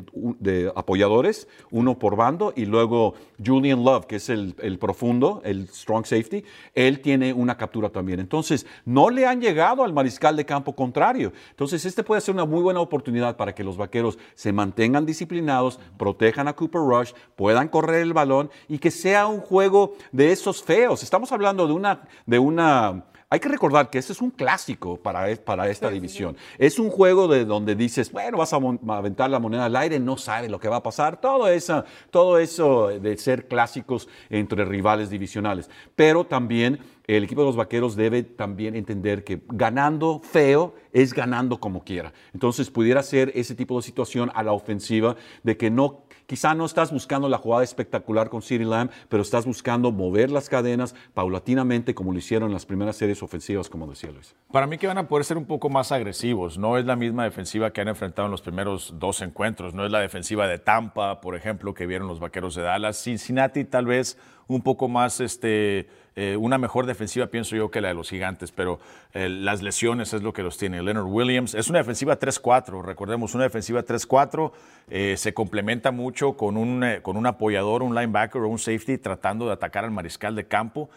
[0.76, 6.06] apoyadores, uno por bando, y luego Julian Love, que es el, el profundo, el strong
[6.06, 8.05] safety, él tiene una captura también.
[8.14, 11.34] Entonces, no le han llegado al mariscal de campo contrario.
[11.50, 15.80] Entonces, este puede ser una muy buena oportunidad para que los vaqueros se mantengan disciplinados,
[15.98, 20.64] protejan a Cooper Rush, puedan correr el balón y que sea un juego de esos
[20.64, 21.04] feos.
[21.04, 25.30] Estamos hablando de una, de una hay que recordar que este es un clásico para,
[25.30, 26.38] e, para esta división.
[26.58, 30.18] Es un juego de donde dices, bueno, vas a aventar la moneda al aire, no
[30.18, 31.20] sabes lo que va a pasar.
[31.20, 35.70] Todo eso, todo eso de ser clásicos entre rivales divisionales.
[35.96, 41.60] Pero también el equipo de los vaqueros debe también entender que ganando feo es ganando
[41.60, 42.14] como quiera.
[42.34, 46.66] Entonces pudiera ser ese tipo de situación a la ofensiva de que no, quizá no
[46.66, 51.94] estás buscando la jugada espectacular con City Lamb, pero estás buscando mover las cadenas paulatinamente
[51.96, 54.36] como lo hicieron las primeras series ofensivas, como decía Luis.
[54.52, 56.58] Para mí que van a poder ser un poco más agresivos.
[56.58, 59.74] No es la misma defensiva que han enfrentado en los primeros dos encuentros.
[59.74, 62.98] No es la defensiva de Tampa, por ejemplo, que vieron los vaqueros de Dallas.
[63.02, 67.90] Cincinnati tal vez un poco más, este, eh, una mejor defensiva, pienso yo, que la
[67.90, 68.80] de los gigantes, pero
[69.14, 70.82] eh, las lesiones es lo que los tiene.
[70.82, 74.52] Leonard Williams es una defensiva 3-4, recordemos, una defensiva 3-4
[74.90, 79.48] eh, se complementa mucho con un, con un apoyador, un linebacker o un safety tratando
[79.48, 80.90] de atacar al mariscal de campo.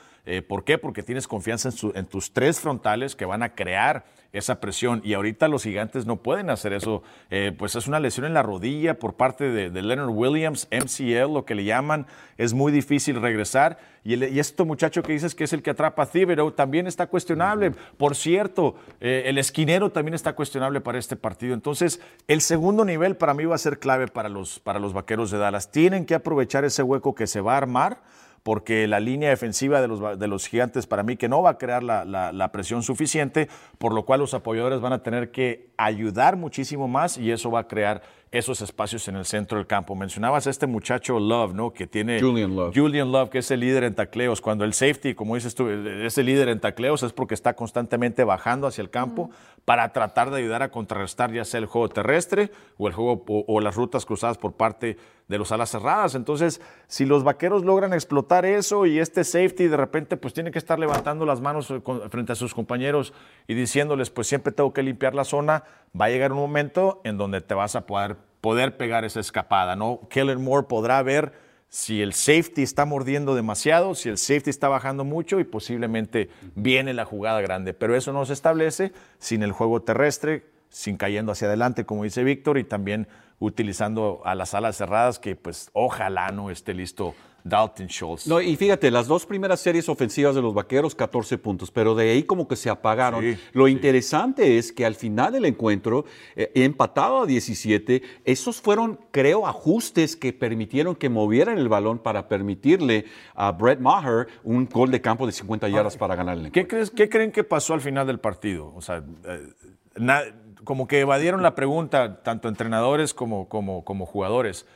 [0.47, 0.77] ¿Por qué?
[0.77, 5.01] Porque tienes confianza en, en tus tres frontales que van a crear esa presión.
[5.05, 7.03] Y ahorita los gigantes no pueden hacer eso.
[7.31, 11.45] Eh, pues es una lesión en la rodilla por parte de, Leonard Williams, MCL, lo
[11.45, 12.07] que le llaman.
[12.37, 13.79] Es muy difícil regresar.
[14.05, 16.87] Y, el, y este muchacho que dices que es el que atrapa a Thibodeau también
[16.87, 17.73] está cuestionable.
[17.97, 21.55] Por cierto, eh, el esquinero también está cuestionable para este partido.
[21.55, 25.31] Entonces, el segundo nivel para mí va a ser clave para los, para los vaqueros
[25.31, 25.71] de Dallas.
[25.71, 27.99] Tienen que aprovechar ese hueco que se va a armar
[28.43, 31.59] porque la línea defensiva de los, de los gigantes para mí que no va a
[31.59, 33.49] crear la, la, presión suficiente,
[33.79, 37.61] por lo cual los apoyadores van a tener que ayudar muchísimo más y eso va
[37.61, 39.95] a crear esos espacios en el centro del campo.
[39.95, 41.73] Mencionabas a este muchacho Love, ¿no?
[41.73, 42.75] Que tiene Julian Love.
[42.75, 44.41] Julian Love, que es el líder en tacleos.
[44.41, 48.25] Cuando el safety, como dices tú, es el líder en tacleos, es porque está constantemente
[48.25, 49.31] bajando hacia el campo
[49.65, 53.61] para tratar de ayudar a contrarrestar ya sea el juego terrestre o el juego o,
[53.61, 54.97] las rutas cruzadas por parte
[55.29, 56.15] de los alas cerradas.
[56.15, 60.59] Entonces, si los vaqueros logran explotar eso y este safety de repente pues tiene que
[60.59, 63.13] estar levantando las manos eh, frente a sus compañeros
[63.47, 65.65] y diciéndoles pues siempre tengo que limpiar la zona,
[65.99, 69.77] va a llegar un momento en donde te vas a poder, poder pegar esa escapada,
[69.77, 70.01] ¿no?
[70.11, 71.33] Kellen Moore podrá ver
[71.69, 76.95] si el safety está mordiendo demasiado, si el safety está bajando mucho y posiblemente viene
[76.95, 77.75] la jugada grande.
[77.75, 82.25] Pero eso no se establece sin el juego terrestre, sin cayendo hacia adelante, como dice
[82.25, 83.07] Víctor, y también
[83.39, 88.27] utilizando a las alas cerradas, que pues ojalá no esté listo Dalton Schultz.
[88.27, 92.11] No, y fíjate, las dos primeras series ofensivas de los Vaqueros, 14 puntos, pero de
[92.11, 93.39] ahí como que se apagaron.
[93.53, 96.05] Lo interesante es que al final del encuentro,
[96.37, 102.29] eh, empatado a 17, esos fueron, creo, ajustes que permitieron que movieran el balón para
[102.29, 106.63] permitirle a Brett Maher un gol de campo de 50 yardas para ganar el encuentro.
[106.63, 108.73] ¿Qué, crees, ¿Qué creen que pasó al final del partido?
[108.75, 110.33] O sea, eh,
[110.65, 114.67] como que evadieron la pregunta, tanto entrenadores como, como, como jugadores.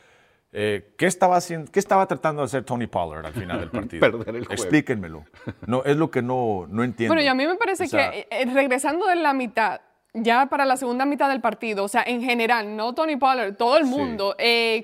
[0.55, 4.01] Eh, ¿qué, estaba haciendo, ¿Qué estaba tratando de hacer Tony Pollard al final del partido?
[4.01, 4.63] Perder el juego.
[4.63, 5.25] Explíquenmelo.
[5.67, 7.15] No, es lo que no, no entiendo.
[7.15, 9.81] Bueno, y a mí me parece que eh, eh, regresando de la mitad,
[10.13, 13.79] ya para la segunda mitad del partido, o sea, en general, no Tony Pollard, todo
[13.79, 14.37] el mundo,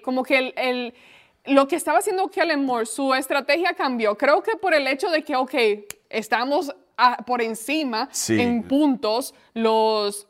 [0.03, 0.95] como que el, el,
[1.45, 4.17] lo que estaba haciendo Kellen Moore, su estrategia cambió.
[4.17, 5.55] Creo que por el hecho de que, ok,
[6.09, 6.75] estamos
[7.27, 10.28] por encima en puntos, los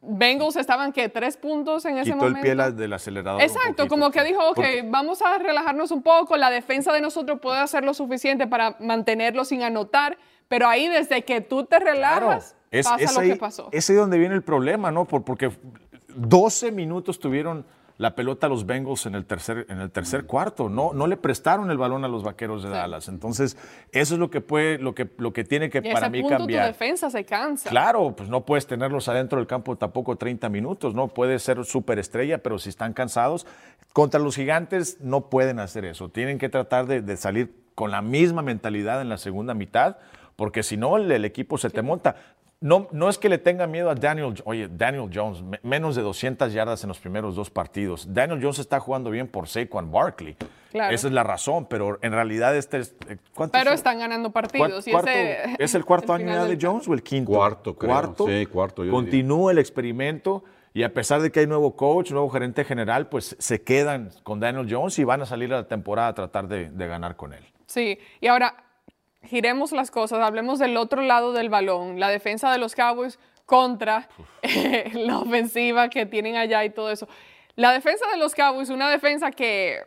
[0.00, 2.38] Bengals estaban que tres puntos en ese Quitó momento.
[2.38, 3.42] el pie del acelerador.
[3.42, 7.40] Exacto, como que dijo, ok, Porque- vamos a relajarnos un poco, la defensa de nosotros
[7.40, 12.54] puede hacer lo suficiente para mantenerlo sin anotar, pero ahí desde que tú te relajas,
[12.70, 13.68] es, pasa es lo ahí, que pasó.
[13.72, 15.04] Es ahí donde viene el problema, ¿no?
[15.04, 15.50] Por- porque
[16.14, 17.66] 12 minutos tuvieron
[17.98, 20.68] la pelota a los Bengals en el tercer, en el tercer cuarto.
[20.68, 23.08] No, no le prestaron el balón a los vaqueros de Dallas.
[23.08, 23.56] Entonces,
[23.90, 26.22] eso es lo que puede, lo que, lo que tiene que y para ese mí
[26.22, 26.66] punto cambiar.
[26.66, 27.68] tu defensa se cansa.
[27.68, 31.08] Claro, pues no puedes tenerlos adentro del campo tampoco 30 minutos, ¿no?
[31.08, 33.46] Puede ser superestrella, pero si están cansados,
[33.92, 36.08] contra los gigantes no pueden hacer eso.
[36.08, 39.96] Tienen que tratar de, de salir con la misma mentalidad en la segunda mitad,
[40.36, 42.14] porque si no, el, el equipo se te monta.
[42.60, 46.02] No, no es que le tenga miedo a Daniel, oye, Daniel Jones, me- menos de
[46.02, 48.12] 200 yardas en los primeros dos partidos.
[48.12, 50.36] Daniel Jones está jugando bien por Saquon Barkley.
[50.72, 50.92] Claro.
[50.92, 52.96] Esa es la razón, pero en realidad este es...
[53.08, 53.74] eh, ¿cuántos Pero son?
[53.76, 54.88] están ganando partidos.
[54.88, 57.30] y cuarto- ese- ¿Es el cuarto el año ya de Jones o el quinto?
[57.30, 58.14] Cuarto, creo.
[58.26, 60.42] Sí, cuarto, yo Continúa el experimento
[60.74, 64.40] y a pesar de que hay nuevo coach, nuevo gerente general, pues se quedan con
[64.40, 67.32] Daniel Jones y van a salir a la temporada a tratar de, de ganar con
[67.34, 67.44] él.
[67.66, 68.64] Sí, y ahora
[69.22, 74.08] giremos las cosas, hablemos del otro lado del balón, la defensa de los Cowboys contra
[74.42, 77.08] eh, la ofensiva que tienen allá y todo eso.
[77.56, 79.78] La defensa de los Cowboys, una defensa que,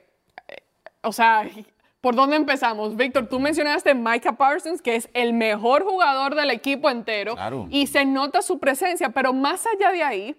[0.48, 0.56] eh,
[1.04, 1.48] o sea,
[2.02, 2.96] ¿por dónde empezamos?
[2.98, 7.68] Víctor, tú mencionaste Micah Parsons, que es el mejor jugador del equipo entero, Claro.
[7.70, 10.36] y se nota su presencia, pero más allá de ahí,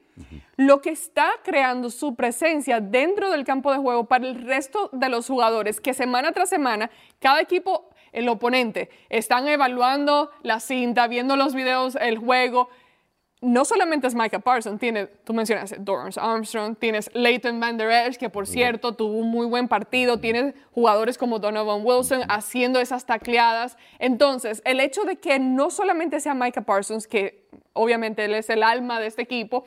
[0.56, 5.08] lo que está creando su presencia dentro del campo de juego para el resto de
[5.08, 11.36] los jugadores, que semana tras semana, cada equipo, el oponente, están evaluando la cinta, viendo
[11.36, 12.68] los videos, el juego.
[13.40, 18.16] No solamente es Micah Parsons, tiene, tú mencionaste Dorrance Armstrong, tienes Leighton Van Der Esch,
[18.16, 23.04] que por cierto tuvo un muy buen partido, tienes jugadores como Donovan Wilson haciendo esas
[23.04, 23.76] tacleadas.
[23.98, 28.62] Entonces, el hecho de que no solamente sea Micah Parsons, que obviamente él es el
[28.62, 29.64] alma de este equipo,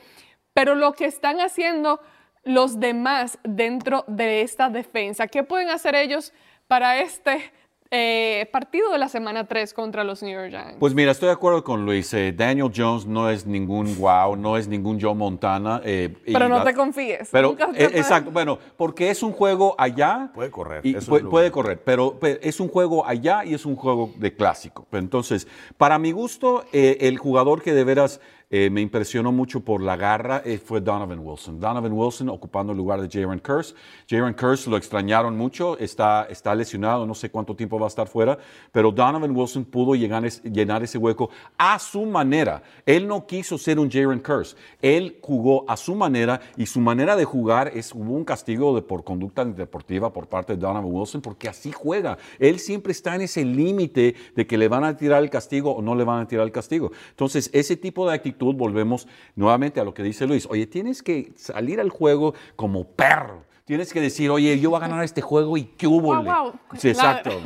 [0.54, 2.00] pero lo que están haciendo
[2.46, 6.32] los demás dentro de esta defensa, ¿qué pueden hacer ellos
[6.68, 7.52] para este
[7.92, 10.76] eh, partido de la semana 3 contra los New York Giants?
[10.80, 12.14] Pues mira, estoy de acuerdo con Luis.
[12.14, 15.82] Eh, Daniel Jones no es ningún wow, no es ningún Joe Montana.
[15.84, 17.30] eh, pero no la- te confíes.
[17.32, 20.32] Pero, nunca te eh, puedes- exacto, bueno, porque es un juego allá.
[20.34, 23.66] Puede correr, Y eso es puede, correr, pero, pero es un juego allá y es
[23.66, 24.88] un juego de clásico.
[24.92, 29.82] Entonces, para mi gusto, eh, el jugador que de veras eh, me impresionó mucho por
[29.82, 31.60] la garra eh, fue Donovan Wilson.
[31.60, 33.74] Donovan Wilson ocupando el lugar de Jaron Curse.
[34.10, 38.08] Jaron Curse lo extrañaron mucho, está, está lesionado, no sé cuánto tiempo va a estar
[38.08, 38.38] fuera,
[38.72, 42.62] pero Donovan Wilson pudo llegar, es- llenar ese hueco a su manera.
[42.86, 47.16] Él no quiso ser un Jaron Curse, él jugó a su manera y su manera
[47.16, 51.22] de jugar es, hubo un castigo de, por conducta deportiva por parte de Donovan Wilson
[51.22, 52.18] porque así juega.
[52.40, 55.82] Él siempre está en ese límite de que le van a tirar el castigo o
[55.82, 56.92] no le van a tirar el castigo.
[57.10, 60.48] Entonces, ese tipo de actitud, volvemos nuevamente a lo que dice Luis.
[60.50, 63.44] Oye, tienes que salir al juego como perro.
[63.66, 66.16] Tienes que decir, oye, yo voy a ganar este juego y qué hubo.
[66.22, 66.54] Guau.
[66.78, 67.32] Sí, exacto.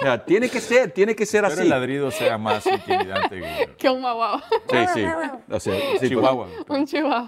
[0.00, 1.62] O sea, tiene que ser, tiene que ser Pero así.
[1.62, 3.42] el ladrido sea más intimidante.
[3.78, 4.38] que- un guau
[4.70, 5.04] Sí, sí.
[5.50, 6.46] O sea, sí, Chihuahua.
[6.68, 7.26] Un chihuahua.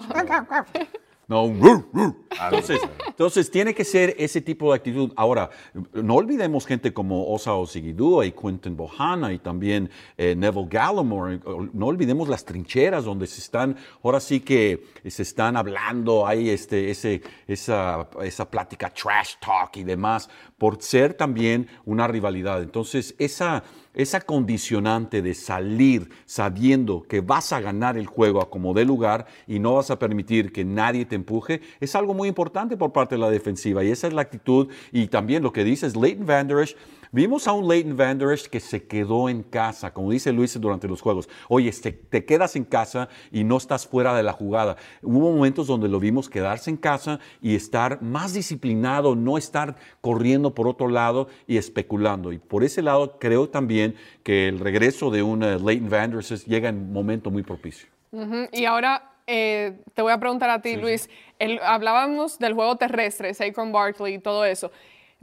[1.32, 2.16] No.
[2.44, 5.12] Entonces, entonces, tiene que ser ese tipo de actitud.
[5.16, 5.50] Ahora,
[5.92, 11.40] no olvidemos gente como Osa Osigidua y Quentin Bohanna y también eh, Neville Gallimore.
[11.72, 16.90] No olvidemos las trincheras donde se están, ahora sí que se están hablando, hay este,
[16.90, 20.28] ese, esa, esa plática trash talk y demás,
[20.62, 22.62] por ser también una rivalidad.
[22.62, 28.72] Entonces, esa, esa condicionante de salir sabiendo que vas a ganar el juego a como
[28.72, 32.76] dé lugar y no vas a permitir que nadie te empuje, es algo muy importante
[32.76, 33.82] por parte de la defensiva.
[33.82, 34.68] Y esa es la actitud.
[34.92, 36.76] Y también lo que dices, Leighton Van Der Esch,
[37.12, 40.58] vimos a un Leighton Van Der Esch que se quedó en casa, como dice Luis
[40.60, 41.28] durante los juegos.
[41.48, 44.76] Oye, te, quedas en casa y no estás fuera de la jugada.
[45.02, 50.54] Hubo momentos donde lo vimos quedarse en casa y estar más disciplinado, no estar corriendo
[50.54, 52.32] por otro lado y especulando.
[52.32, 56.20] Y por ese lado creo también que el regreso de un eh, Leighton Van Der
[56.20, 57.88] Esch llega en un momento muy propicio.
[58.10, 61.08] Ujú, Y ahora eh, te voy a preguntar a ti, Luis.
[61.38, 64.70] El- hablábamos del juego terrestre, Saquon Barkley y todo eso.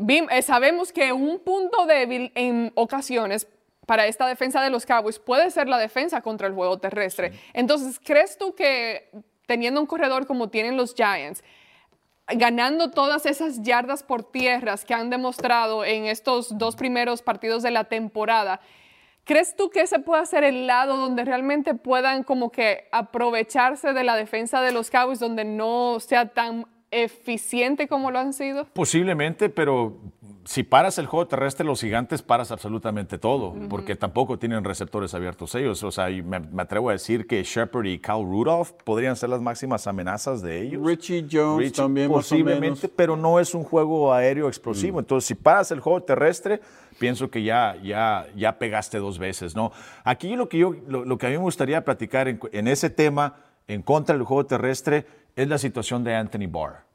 [0.07, 3.47] Eh, sabemos que un punto débil en ocasiones
[3.85, 7.33] para esta defensa de los Cowboys puede ser la defensa contra el juego terrestre.
[7.53, 9.09] Entonces, ¿crees tú que
[9.45, 11.43] teniendo un corredor como tienen los Giants,
[12.27, 17.71] ganando todas esas yardas por tierras que han demostrado en estos dos primeros partidos de
[17.71, 18.61] la temporada,
[19.23, 24.03] ¿crees tú que ese pueda ser el lado donde realmente puedan como que aprovecharse de
[24.03, 28.65] la defensa de los Cowboys, donde no sea tan eficiente como lo han sido?
[28.73, 29.97] Posiblemente, pero
[30.45, 35.53] si paras el juego terrestre, los gigantes paras absolutamente todo, porque tampoco tienen receptores abiertos
[35.53, 35.83] ellos.
[35.83, 39.41] O sea, me, me atrevo a decir que Shepard y Cal Rudolph podrían ser las
[39.41, 40.83] máximas amenazas de ellos.
[40.83, 42.91] Richie Jones Richie también más o posiblemente, menos.
[42.95, 44.99] pero no es un juego aéreo explosivo.
[44.99, 46.61] Entonces, si paras el juego terrestre,
[46.97, 49.71] pienso que ya, ya, ya pegaste dos veces, ¿no?
[50.03, 52.89] Aquí lo que, yo, lo, lo que a mí me gustaría platicar en, en ese
[52.89, 53.35] tema,
[53.67, 56.87] en contra del juego terrestre, es la situación de Anthony Barr.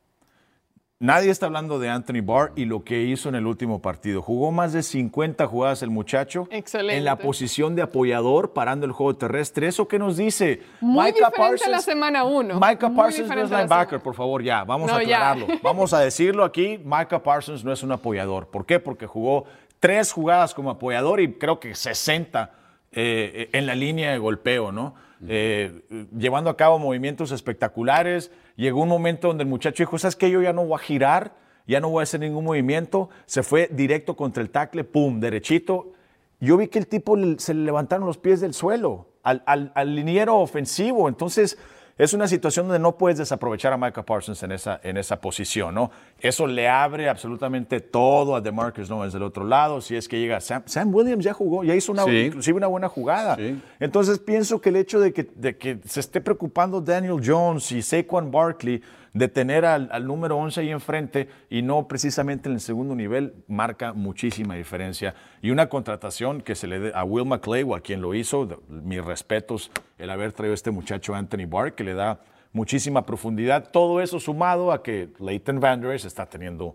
[1.01, 4.23] Nadie está hablando de Anthony Barr y lo que hizo en el último partido.
[4.23, 6.97] Jugó más de 50 jugadas el muchacho Excelente.
[6.97, 9.67] en la posición de apoyador parando el juego terrestre.
[9.67, 10.63] ¿Eso qué nos dice?
[10.81, 12.55] Muy diferente a la semana uno.
[12.55, 14.65] Micah Muy Parsons no es linebacker, por favor, ya.
[14.65, 15.17] Vamos No, a ya.
[15.31, 15.47] aclararlo.
[15.63, 16.79] Vamos a decirlo aquí.
[16.83, 18.47] Micah Parsons no es un apoyador.
[18.47, 18.79] ¿Por qué?
[18.79, 19.45] Porque jugó
[19.81, 22.51] tres jugadas como apoyador y creo que 60
[22.93, 24.95] eh, en la línea de golpeo, ¿no?
[25.29, 28.31] Eh, llevando a cabo movimientos espectaculares.
[28.57, 30.31] Llegó un momento donde el muchacho dijo, ¿sabes qué?
[30.31, 31.35] Yo ya no voy a girar,
[31.67, 33.11] ya no voy a hacer ningún movimiento.
[33.27, 35.93] Se fue directo contra el tackle, pum, derechito.
[36.41, 41.09] Yo vi que el tipo se le levantaron los pies del suelo al liniero ofensivo.
[41.09, 41.59] Entonces,
[41.97, 45.75] es una situación donde no puedes desaprovechar a Micah Parsons en esa, en esa posición,
[45.77, 45.93] ¿no?
[46.25, 49.83] Eso le abre absolutamente todo a DeMarcus Lawrence del otro lado.
[49.83, 52.17] Si es que llega Sam, Sam Williams ya jugó, ya hizo una, Sí.
[52.29, 53.37] inclusive una buena jugada.
[53.37, 53.61] Sí.
[53.79, 57.83] Entonces pienso que el hecho de que, de que se esté preocupando Daniel Jones y
[57.83, 58.81] Saquon Barkley
[59.13, 63.35] de tener al, al número 11 ahí enfrente y no precisamente en el segundo nivel
[63.47, 65.15] marca muchísima diferencia.
[65.43, 68.49] Y una contratación que se le dé a Will McClay o a quien lo hizo,
[68.69, 72.21] mis respetos, el haber traído a este muchacho Anthony Barr, que le da
[72.55, 73.69] muchísima profundidad.
[73.71, 76.75] Todo eso sumado a que Leighton Van Der Esch está teniendo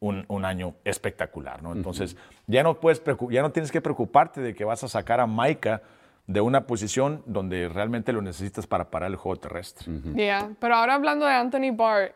[0.00, 1.72] un, un año espectacular, ¿no?
[1.72, 2.16] Entonces,
[2.48, 5.82] ya, no puedes ya no tienes que preocuparte de que vas a sacar a Micah
[6.26, 9.92] de una posición donde realmente lo necesitas para parar el juego terrestre.
[10.14, 12.14] Yeah, Pero ahora hablando de Anthony Barr,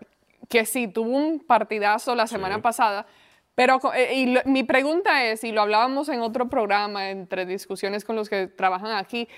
[0.49, 3.07] que sí, tuvo un partidazo la semana pasada,
[3.55, 8.05] pero eh, y lo- mi pregunta es, y lo hablábamos en otro programa, entre discusiones
[8.05, 9.29] con los que trabajan aquí,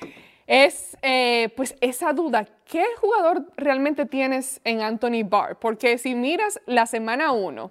[0.47, 5.59] es eh, pues esa duda, ¿qué jugador realmente tienes en Anthony Barr?
[5.59, 7.71] Porque si miras la semana 1,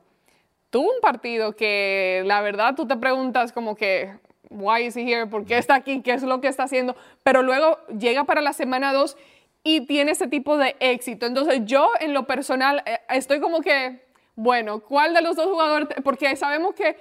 [0.70, 4.14] tuvo un partido que la verdad tú te preguntas como que,
[4.50, 5.26] why is he here?
[5.28, 6.02] ¿Por qué está aquí?
[6.02, 6.96] ¿Qué es lo que está haciendo?
[7.24, 9.16] Pero luego llega para la semana 2
[9.64, 11.26] y tiene ese tipo de éxito.
[11.26, 15.88] Entonces yo en lo personal eh, estoy como que, bueno, ¿cuál de los dos jugadores?
[16.04, 16.98] Porque sabemos que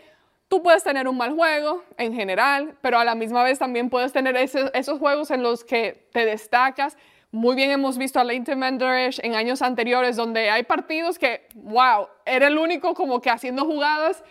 [0.49, 4.13] tú puedes tener un mal juego en general, pero a la misma vez también puedes
[4.13, 6.97] tener esos juegos en los que te destacas.
[7.31, 11.19] Muy bien hemos visto a Leighton Van Der Esch en años anteriores donde hay partidos
[11.19, 14.23] que, wow, era el único como que haciendo jugadas,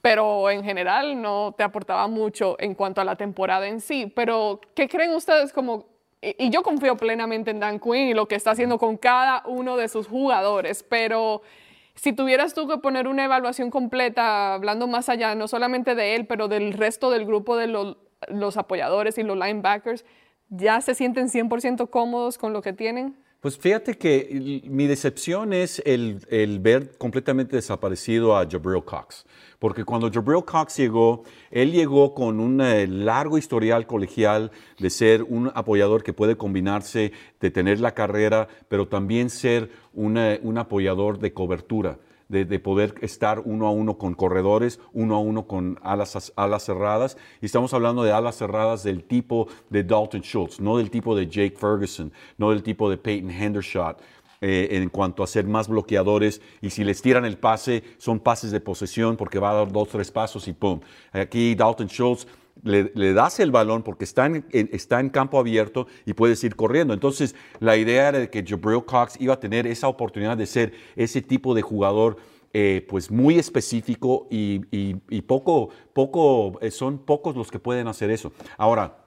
[0.00, 4.12] pero en general no te aportaba mucho en cuanto a la temporada en sí.
[4.16, 5.86] Pero, ¿qué creen ustedes como...
[6.20, 9.76] Y yo confío plenamente en Dan Quinn y lo que está haciendo con cada uno
[9.76, 11.42] de sus jugadores, pero
[11.94, 16.26] si tuvieras tú que poner una evaluación completa, hablando más allá, no solamente de él,
[16.26, 20.04] pero del resto del grupo de los, los apoyadores y los linebackers,
[20.48, 23.21] ¿ya se sienten 100% cómodos con lo que tienen?
[23.42, 29.26] Pues fíjate que mi decepción es el, ver completamente desaparecido a Jabril Cox.
[29.58, 35.24] Porque cuando Jabril Cox llegó, él llegó con un eh, largo historial colegial de ser
[35.24, 40.16] un apoyador que puede combinarse, de tener la carrera, pero también ser un
[40.56, 41.98] apoyador de cobertura.
[42.32, 46.64] De, de poder estar uno a uno con corredores, uno a uno con alas, alas
[46.64, 47.18] cerradas.
[47.42, 51.26] Y estamos hablando de alas cerradas del tipo de Dalton Schultz, no del tipo de
[51.26, 53.98] Jake Ferguson, no del tipo de Peyton Hendershot.
[54.42, 58.50] eh, en cuanto a ser más bloqueadores y si les tiran el pase, son pases
[58.50, 60.80] de posesión porque va a dar dos, tres pasos y pum.
[61.12, 62.26] Aquí Dalton Schultz
[62.62, 66.94] le, das el balón porque está en, está en campo abierto y puedes ir corriendo.
[66.94, 70.72] Entonces, la idea era de que Jabril Cox iba a tener esa oportunidad de ser
[70.96, 72.16] ese tipo de jugador
[72.54, 74.60] eh, pues muy específico y,
[75.22, 78.32] poco, poco, eh, son pocos los que pueden hacer eso.
[78.58, 78.98] Ahora,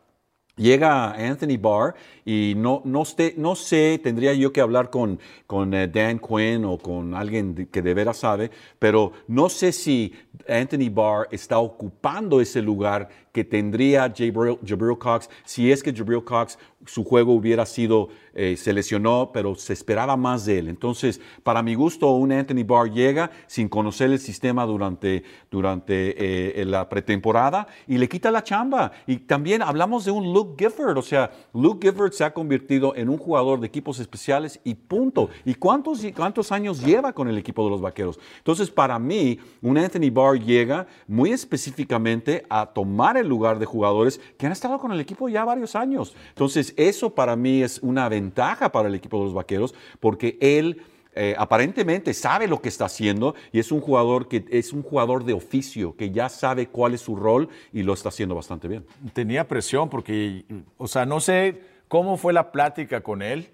[0.57, 5.73] Llega Anthony Barr y no, no, sé, no sé, tendría yo que hablar con, con
[5.73, 10.13] eh, Dan Quinn o con alguien que de veras sabe, pero no sé si
[10.47, 16.23] Anthony Barr está ocupando ese lugar que tendría Jabril, Jabril Cox si es que Jabril
[16.23, 20.69] Cox su juego hubiera sido, eh, se lesionó, pero se esperaba más de él.
[20.69, 26.65] Entonces, para mi gusto, un Anthony Barr llega sin conocer el sistema durante, durante eh,
[26.65, 28.91] la pretemporada y le quita la chamba.
[29.07, 33.09] Y también hablamos de un Luke Gifford, o sea, Luke Gifford se ha convertido en
[33.09, 35.29] un jugador de equipos especiales y punto.
[35.43, 38.19] ¿Y cuántos, cuántos años lleva con el equipo de los Vaqueros?
[38.37, 44.19] Entonces, para mí, un Anthony Barr llega muy específicamente a tomar el lugar de jugadores
[44.37, 46.15] que han estado con el equipo ya varios años.
[46.29, 50.81] Entonces, eso para mí es una ventaja para el equipo de los Vaqueros porque él
[51.17, 55.23] eh, aparentemente sabe lo que está haciendo y es un jugador que es un jugador
[55.23, 58.85] de oficio, que ya sabe cuál es su rol y lo está haciendo bastante bien.
[59.13, 60.43] Tenía presión porque,
[60.77, 63.49] o sea, no sé cómo fue la plática con él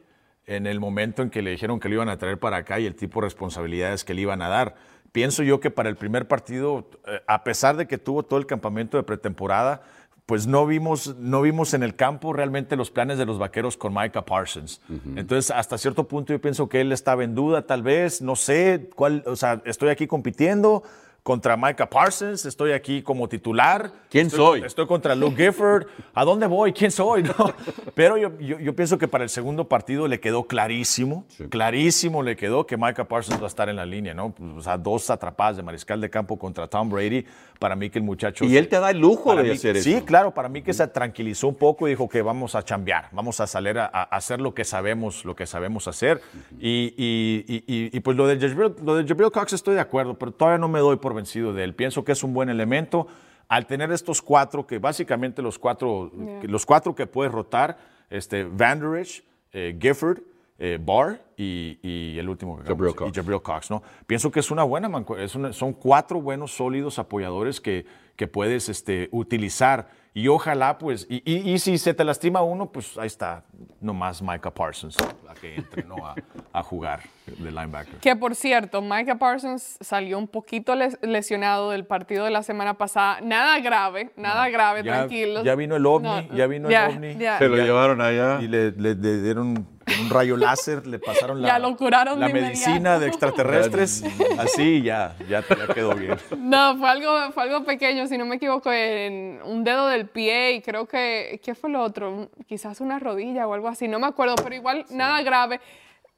[0.47, 2.87] en el momento en que le dijeron que lo iban a traer para acá y
[2.87, 4.75] el tipo de responsabilidades que le iban a dar.
[5.11, 8.45] Pienso yo que para el primer partido, eh, a pesar de que tuvo todo el
[8.45, 9.81] campamento de pretemporada,
[10.25, 13.93] pues no vimos, no vimos en el campo realmente los planes de los vaqueros con
[13.93, 14.79] Micah Parsons.
[15.17, 18.89] Entonces, hasta cierto punto yo pienso que él estaba en duda, tal vez, no sé
[18.95, 20.83] cuál, o sea, estoy aquí compitiendo
[21.23, 23.91] contra Micah Parsons, estoy aquí como titular.
[24.09, 24.63] ¿Quién Estoy- soy?
[24.67, 25.85] Estoy contra Luke Gifford.
[26.15, 26.73] ¿A dónde voy?
[26.73, 27.23] ¿Quién soy?
[27.37, 27.53] No.
[27.93, 32.35] Pero yo, yo- yo pienso que para el segundo partido le quedó clarísimo, clarísimo le
[32.35, 34.33] quedó que Micah Parsons va a estar en la línea, ¿no?
[34.57, 37.25] O sea, dos atrapadas de mariscal de campo contra Tom Brady.
[37.59, 38.43] Para mí que el muchacho...
[38.45, 40.05] Y él te da el lujo de mí- hacer sí, eso.
[40.05, 43.39] claro, para mí que se tranquilizó un poco y dijo que vamos a chambear, vamos
[43.39, 46.19] a salir a, a hacer lo que sabemos, lo que sabemos hacer.
[46.59, 49.81] Y, y- y- y- y, pues lo de, Jabril, lo de Jabril Cox estoy de
[49.81, 51.75] acuerdo, pero todavía no me doy por vencido de él.
[51.75, 53.07] Pienso que es un buen elemento.
[53.47, 57.77] Al tener estos cuatro, que básicamente los cuatro, que- los cuatro que puedes rotar,
[58.09, 60.19] este, Vanderich, eh, Gifford,
[60.63, 63.81] eh, Barr y, y el último que acabamos de Jabril decir, y Jabril Cox, ¿no?
[64.05, 67.85] Pienso que es una buena es una- son cuatro buenos, sólidos apoyadores que,
[68.15, 69.87] que puedes este, utilizar.
[70.13, 73.45] Y ojalá, pues, y, y- y si se te lastima uno, pues ahí está,
[73.79, 76.05] nomás Micah Parsons, la que entre ¿no?
[76.05, 76.15] a,
[76.51, 77.95] a jugar de linebacker.
[78.01, 82.73] Que por cierto, Micah Parsons salió un poquito les- lesionado del partido de la semana
[82.73, 83.21] pasada.
[83.21, 85.45] Nada grave, nada grave, Ya, tranquilos.
[85.45, 87.13] ya vino el ovni, No, ya vino el ovni.
[87.13, 88.41] Se lo Ya- llevaron allá.
[88.41, 89.65] Y le, le- le dieron
[89.95, 94.03] con un rayo láser, le pasaron la, Ya lo curaron la de medicina de extraterrestres.
[94.37, 96.17] Así ya, ya, ya quedó bien.
[96.37, 100.53] No, fue algo, fue algo pequeño, si no me equivoco, en un dedo del pie
[100.53, 102.29] y creo que, ¿qué fue lo otro?
[102.47, 105.59] Quizás una rodilla o algo así, no me acuerdo, pero igual nada grave.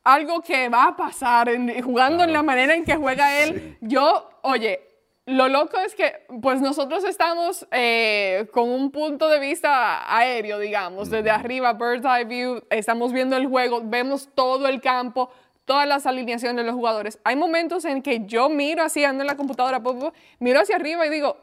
[0.05, 3.77] Algo que va a pasar en- jugando en la manera en que juega él.
[3.79, 4.81] Yo, oye,
[5.25, 11.09] lo loco es que pues nosotros estamos eh, con un punto de vista aéreo, digamos,
[11.09, 15.29] desde arriba, bird's eye view, estamos viendo el juego, vemos todo el campo,
[15.63, 17.19] todas las alineaciones de los jugadores.
[17.23, 20.75] Hay momentos en que yo miro así, ando en la computadora, pu, pu, miro hacia
[20.75, 21.37] arriba y digo,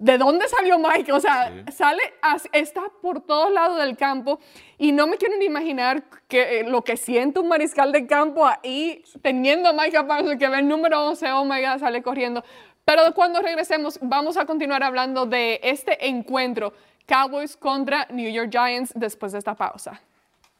[0.00, 1.12] ¿de dónde salió Mike?
[1.12, 4.40] O sea, sale, as- está por todos lados del campo
[4.76, 8.44] y no me quiero ni imaginar que, eh, lo que siente un mariscal de campo
[8.44, 12.42] ahí teniendo a Mike Parsons que ve el número 11, oh my God, sale corriendo.
[12.84, 16.72] Pero cuando regresemos vamos a continuar hablando de este encuentro
[17.06, 20.00] Cowboys contra New York Giants después de esta pausa.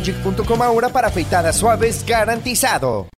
[0.00, 3.08] shavelogic.com ahora para afeitadas suaves garantizado.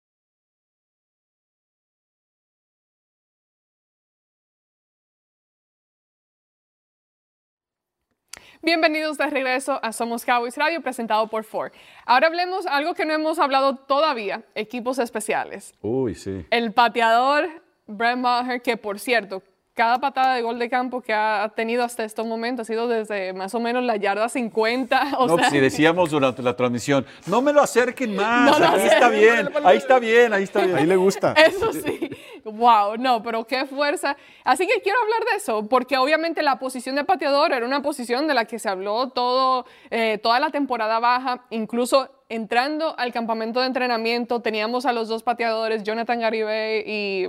[8.61, 11.73] Bienvenidos de regreso a Somos Cowboys Radio, presentado por Ford.
[12.05, 15.75] Ahora hablemos algo que no hemos hablado todavía, equipos especiales.
[15.81, 16.45] Uy, sí.
[16.51, 17.49] El pateador
[17.87, 19.43] Brett Maher, que por cierto,
[19.79, 23.33] cada patada de gol de campo que ha tenido hasta estos momentos ha sido desde
[23.33, 25.13] más o menos la yarda 50.
[25.19, 28.67] O no, sea, si decíamos durante la transmisión, no me lo acerquen más, No lo
[28.73, 30.77] ahí está acerquen, bien, ahí está bien, ahí está bien.
[30.79, 31.33] Ahí le gusta.
[31.37, 32.11] Eso sí,
[32.45, 34.17] wow, no, pero qué fuerza.
[34.43, 38.27] Así que quiero hablar de eso, porque obviamente la posición de pateador era una posición
[38.27, 43.61] de la que se habló todo, eh, toda la temporada baja, incluso entrando al campamento
[43.61, 47.27] de entrenamiento, teníamos a los dos pateadores, Jonathan Garibay y...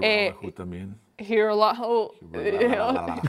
[0.00, 0.96] eh, Bajo también.
[1.20, 2.14] Hirolaho,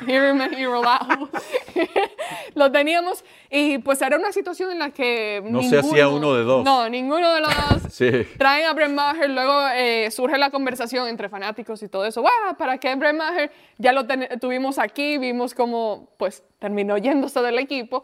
[0.07, 1.29] Hirolaho.
[2.55, 6.43] Lo teníamos y pues era una situación en la que No se hacía uno de
[6.43, 6.63] dos.
[6.63, 7.81] No, ninguno de los dos.
[7.91, 8.09] Sí.
[8.37, 12.21] Traen a Brent Maher, luego eh, surge la conversación entre fanáticos y todo eso.
[12.21, 13.51] "Guau, ¿Para qué Brent Maher?
[13.77, 14.05] Ya lo
[14.39, 18.03] tuvimos aquí, vimos cómo pues terminó yéndose del equipo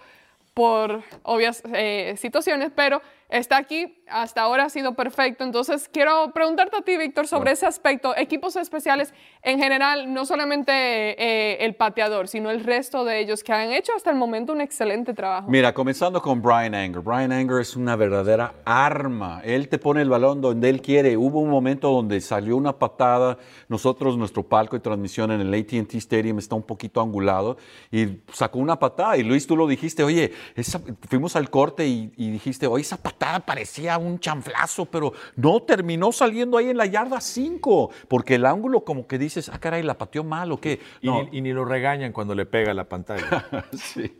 [0.53, 5.43] por obvias eh, situaciones, pero está aquí, hasta ahora ha sido perfecto.
[5.43, 8.15] Entonces, quiero preguntarte a ti, Víctor, sobre ese aspecto.
[8.15, 9.13] Equipos especiales
[9.43, 13.91] en general, no solamente eh, el pateador, sino el resto de ellos que han hecho
[13.95, 15.49] hasta el momento un excelente trabajo.
[15.49, 17.01] Mira, comenzando con Brian Anger.
[17.01, 19.41] Brian Anger es una verdadera arma.
[19.43, 21.17] Él te pone el balón donde él quiere.
[21.17, 23.37] Hubo un momento donde salió una patada.
[23.67, 27.57] Nosotros, nuestro palco de transmisión en el ATT Stadium está un poquito angulado
[27.91, 29.17] y sacó una patada.
[29.17, 32.95] Y Luis, tú lo dijiste, oye, esa- fuimos al corte y, y dijiste, oye, esa
[32.95, 38.45] patada parecía un chanflazo, pero no terminó saliendo ahí en la yarda 5, porque el
[38.45, 40.79] ángulo como que dices, ah, caray, la pateó mal o qué.
[41.01, 43.45] Y, No, ni, y ni lo regañan cuando le pega la pantalla.
[43.77, 44.11] Sí.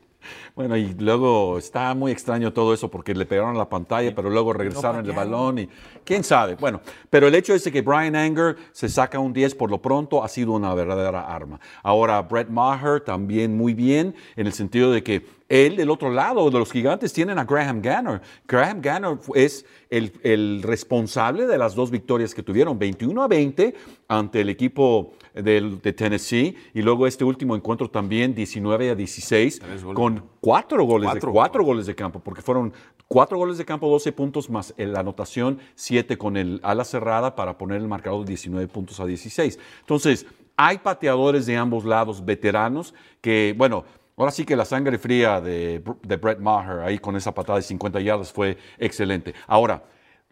[0.55, 4.53] Bueno, y luego está muy extraño todo eso porque le pegaron la pantalla, pero luego
[4.53, 5.69] regresaron el balón y
[6.03, 6.55] quién sabe.
[6.55, 9.81] Bueno, pero el hecho es de que Brian Anger se saca un 10 por lo
[9.81, 11.59] pronto ha sido una verdadera arma.
[11.83, 16.49] Ahora, Brett Maher también muy bien en el sentido de que él del otro lado
[16.49, 18.21] de los gigantes tienen a Graham Ganner.
[18.47, 23.73] Graham Ganner es el, el responsable de las dos victorias que tuvieron, 21 a 20
[24.09, 29.61] ante el equipo del- de Tennessee y luego este último encuentro también 19 a 16
[29.93, 31.29] con cuatro goles, Cuatro.
[31.29, 32.73] de, cuatro goles de campo, porque fueron
[33.07, 37.57] cuatro goles de campo, 12 puntos más la anotación, 7 con el ala cerrada para
[37.57, 39.57] poner el marcador de 19 puntos a 16.
[39.79, 40.25] Entonces,
[40.59, 43.85] hay pateadores de ambos lados, veteranos, que, bueno,
[44.17, 47.63] ahora sí que la sangre fría de, de Brett Maher ahí con esa patada de
[47.63, 49.33] 50 yardas fue excelente.
[49.45, 49.83] Ahora,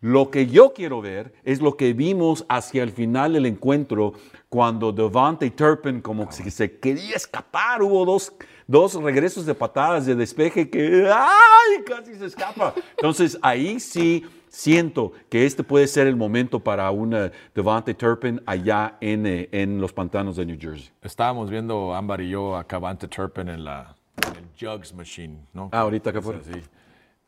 [0.01, 4.13] lo que yo quiero ver es lo que vimos hacia el final del encuentro
[4.49, 7.81] cuando Devante Turpin como que se quería escapar.
[7.81, 8.33] Hubo dos,
[8.67, 11.83] dos regresos de patadas de despeje que ¡ay!
[11.85, 12.73] casi se escapa.
[12.97, 14.25] Entonces ahí sí
[14.55, 19.81] siento que este puede ser el momento para una Devante Turpin allá en, eh, en
[19.81, 20.89] los pantanos de New Jersey.
[21.01, 23.95] Estábamos viendo Ámbar y yo a Cavante Turpin en, la,
[24.25, 25.69] en el Jugs Machine, ¿no?
[25.73, 26.39] Ah, ahorita que fue.
[26.41, 26.61] Sí.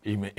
[0.03, 0.33] Y me,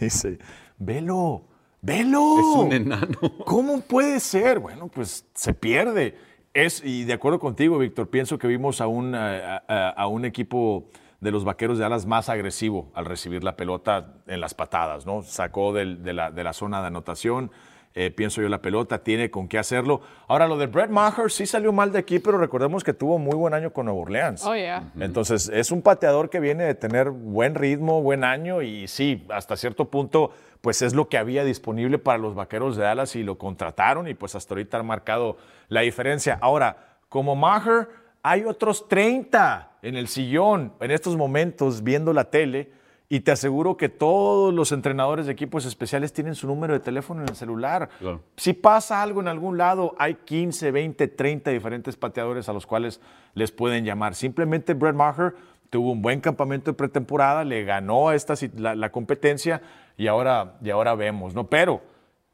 [0.00, 0.38] dice,
[0.78, 1.42] velo,
[1.80, 2.38] velo.
[2.38, 3.18] Es un enano.
[3.44, 4.60] ¿Cómo puede ser?
[4.60, 6.16] Bueno, pues se pierde.
[6.54, 10.24] Es, y de acuerdo contigo, Víctor, pienso que vimos a un, a, a- a un
[10.24, 10.84] equipo
[11.22, 15.22] de los vaqueros de alas más agresivo al recibir la pelota en las patadas, ¿no?
[15.22, 17.50] Sacó del- de, la, de la zona de anotación,
[17.94, 20.00] eh, pienso yo, la pelota, tiene con qué hacerlo.
[20.26, 23.36] Ahora, lo de Brett Maher sí salió mal de aquí, pero recordemos que tuvo muy
[23.36, 24.44] buen año con Nueva Orleans.
[24.46, 24.90] Oh, yeah.
[24.98, 29.56] Entonces, es un pateador que viene de tener buen ritmo, buen año y sí, hasta
[29.56, 33.36] cierto punto, pues es lo que había disponible para los vaqueros de Dallas y lo
[33.38, 35.36] contrataron y pues hasta ahorita han marcado
[35.68, 36.38] la diferencia.
[36.40, 37.88] Ahora, como Maher,
[38.22, 42.70] hay otros 30 en el sillón en estos momentos viendo la tele.
[43.08, 47.20] Y te aseguro que todos los entrenadores de equipos especiales tienen su número de teléfono
[47.20, 47.90] en el celular.
[47.98, 48.22] Claro.
[48.38, 53.02] Si pasa algo en algún lado, hay 15, 20, 30 diferentes pateadores a los cuales
[53.34, 54.14] les pueden llamar.
[54.14, 55.34] Simplemente Brett Maher
[55.68, 59.60] tuvo un buen campamento de pretemporada, le ganó a esta, la, la competencia
[59.98, 61.48] y ahora, y ahora vemos, ¿no?
[61.48, 61.82] Pero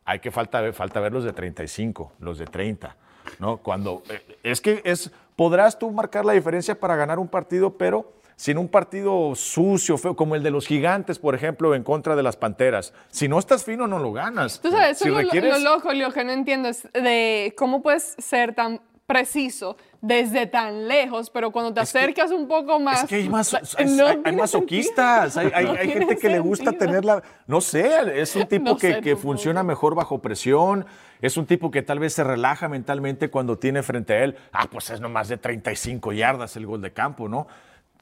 [0.05, 2.97] hay que falta, falta ver los de 35, los de 30,
[3.41, 3.59] ¿no?
[3.59, 8.12] Cuando, eh, es que es, podrás tú marcar la diferencia para ganar un partido, pero
[8.34, 12.24] sin un partido sucio, feo, como el de los gigantes, por ejemplo, en contra de
[12.24, 12.93] las panteras.
[13.09, 14.61] Si no estás fino, no lo ganas.
[14.61, 17.82] Tú sabes, eso si es lo- requieres- lo, loco, que no entiendo es de cómo
[17.82, 23.05] puedes ser tan preciso desde tan lejos, pero cuando te acercas un poco más...
[23.05, 26.66] Es que hay, más, o hay- no hay- masoquistas, hay, No gente que le gusta
[26.70, 26.86] sentido.
[26.86, 29.22] tenerla, no sé, es un tipo No que, sé que tampoco.
[29.22, 30.84] funciona mejor bajo presión,
[31.20, 34.66] es un tipo que tal vez se relaja mentalmente cuando tiene frente a él, ah,
[34.70, 37.46] pues es nomás de 35 yardas el gol de campo, ¿no?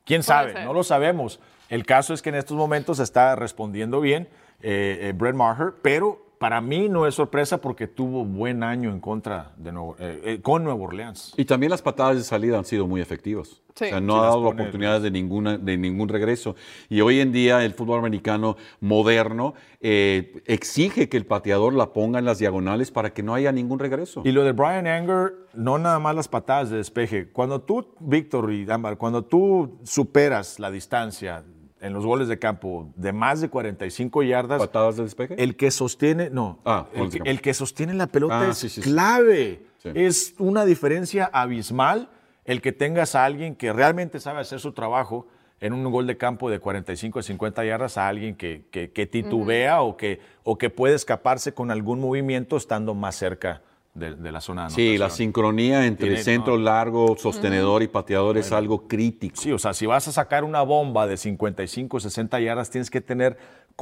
[0.05, 0.65] ¿Quién sabe?
[0.65, 1.41] No lo sabemos.
[1.69, 4.29] El caso es que en estos momentos está respondiendo bien
[4.63, 9.01] eh, eh, Brett Maher, pero para mí no es sorpresa porque tuvo buen año en
[9.01, 11.33] contra de Nuevo, eh, eh, con Nuevo Orleans.
[11.37, 13.63] Y también las patadas de salida han sido muy efectivas.
[13.75, 13.85] Sí.
[13.85, 16.57] O sea, no Sí, ha dado oportunidades de, ninguna, de ningún regreso.
[16.89, 22.19] Y hoy en día el fútbol americano moderno eh, exige que el pateador la ponga
[22.19, 24.23] en las diagonales para que no haya ningún regreso.
[24.25, 27.31] Y lo de Brian Anger, no nada más las patadas de despeje.
[27.31, 31.45] Cuando tú, Víctor y Ámbar, cuando tú superas la distancia
[31.81, 35.43] en los goles de campo de más de 45 yardas, ¿Patadas de despeje?
[35.43, 38.69] el que sostiene, no, Ah, el, que, el que sostiene la pelota Ah, es sí,
[38.69, 39.67] sí, clave.
[39.79, 39.91] Sí.
[39.95, 42.09] Es una diferencia abismal
[42.45, 45.27] el que tengas a alguien que realmente sabe hacer su trabajo
[45.61, 49.07] en un gol de campo de 45 a 50 yardas a alguien que, que- que
[49.07, 53.63] titubea o, que, o que puede escaparse con algún movimiento estando más cerca
[53.97, 55.27] de, de la zona de Sí, la anotación.
[55.29, 56.65] sincronía entre Tiene- centro no.
[56.65, 59.37] largo, sostenedor y pateador es algo crítico.
[59.37, 63.01] Sí, o sea, si vas a sacar una bomba de 55, 60 yardas, tienes que
[63.01, 63.37] tener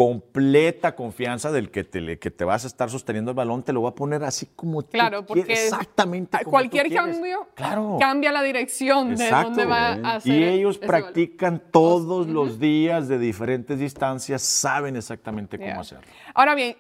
[0.09, 3.73] completa confianza del que te, le- que te vas a estar sosteniendo el balón, te
[3.73, 7.49] lo va a poner así como tú Claro, porque quieres, exactamente como cualquier tú cambio
[7.55, 7.97] Claro.
[8.01, 9.49] cambia la dirección de Exacto.
[9.51, 11.03] dónde va a hacer Y ellos ese balón.
[11.05, 15.81] practican todos los días de diferentes distancias, saben exactamente cómo Yeah.
[15.81, 16.05] hacerlo.
[16.35, 16.77] Ahora bien,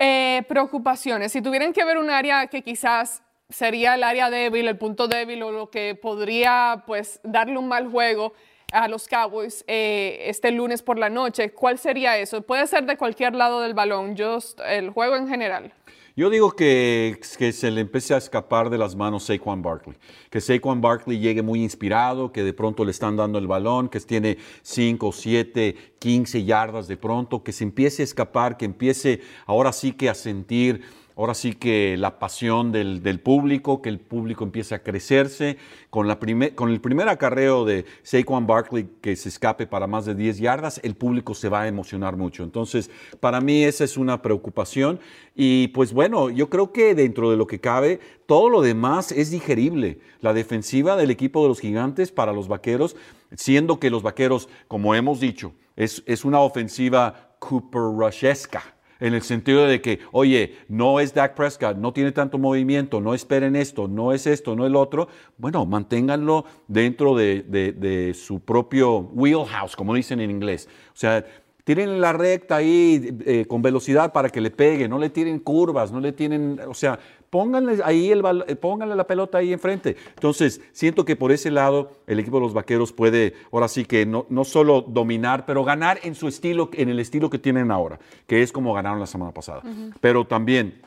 [0.00, 1.30] eh, preocupaciones.
[1.30, 5.42] Si tuvieran que ver un área que quizás sería el área débil, el punto débil
[5.42, 8.32] o lo que podría pues darle un mal juego
[8.72, 12.40] a los Cowboys eh, este lunes por la noche, ¿cuál sería eso?
[12.40, 15.72] Puede ser de cualquier lado del balón, just el juego en general.
[16.16, 19.96] Yo digo que, se le empiece a escapar de las manos Saquon Barkley.
[20.28, 24.00] Que Saquon Barkley llegue muy inspirado, que de pronto le están dando el balón, que
[24.00, 29.72] tiene 5, 7, 15 yardas de pronto, que se empiece a escapar, que empiece ahora
[29.72, 30.82] sí que a sentir
[31.16, 35.56] ahora sí que la pasión del, público, que el público empiece a crecerse.
[35.90, 40.80] Con el primer acarreo de Saquon Barkley que se escape para más de 10 yardas,
[40.82, 42.44] el público se va a emocionar mucho.
[42.44, 42.90] Entonces,
[43.20, 45.00] para mí esa es una preocupación.
[45.34, 49.30] Y pues bueno, yo creo que dentro de lo que cabe, todo lo demás es
[49.30, 49.98] digerible.
[50.20, 52.96] La defensiva del equipo de los gigantes para los vaqueros,
[53.34, 59.22] siendo que los vaqueros, como hemos dicho, es, es una ofensiva Cooper Rushesca en el
[59.22, 63.88] sentido de que, oye, no es Dak Prescott, no tiene tanto movimiento, no esperen esto,
[63.88, 69.74] no es esto, no el otro, bueno, manténganlo dentro de, de- de su propio wheelhouse,
[69.76, 70.68] como dicen en inglés.
[70.92, 71.24] O sea,
[71.64, 75.92] tiren la recta ahí eh, con velocidad para que le pegue, no le tiren curvas,
[75.92, 76.98] no le tienen, o sea,
[77.30, 79.96] pónganle ahí el eh, pónganle la pelota ahí enfrente.
[80.14, 84.04] Entonces, siento que por ese lado el equipo de los vaqueros puede ahora sí que
[84.04, 87.98] no, no solo dominar, pero ganar en su estilo, en el estilo que tienen ahora,
[88.26, 89.62] que es como ganaron la semana pasada.
[90.00, 90.82] Pero también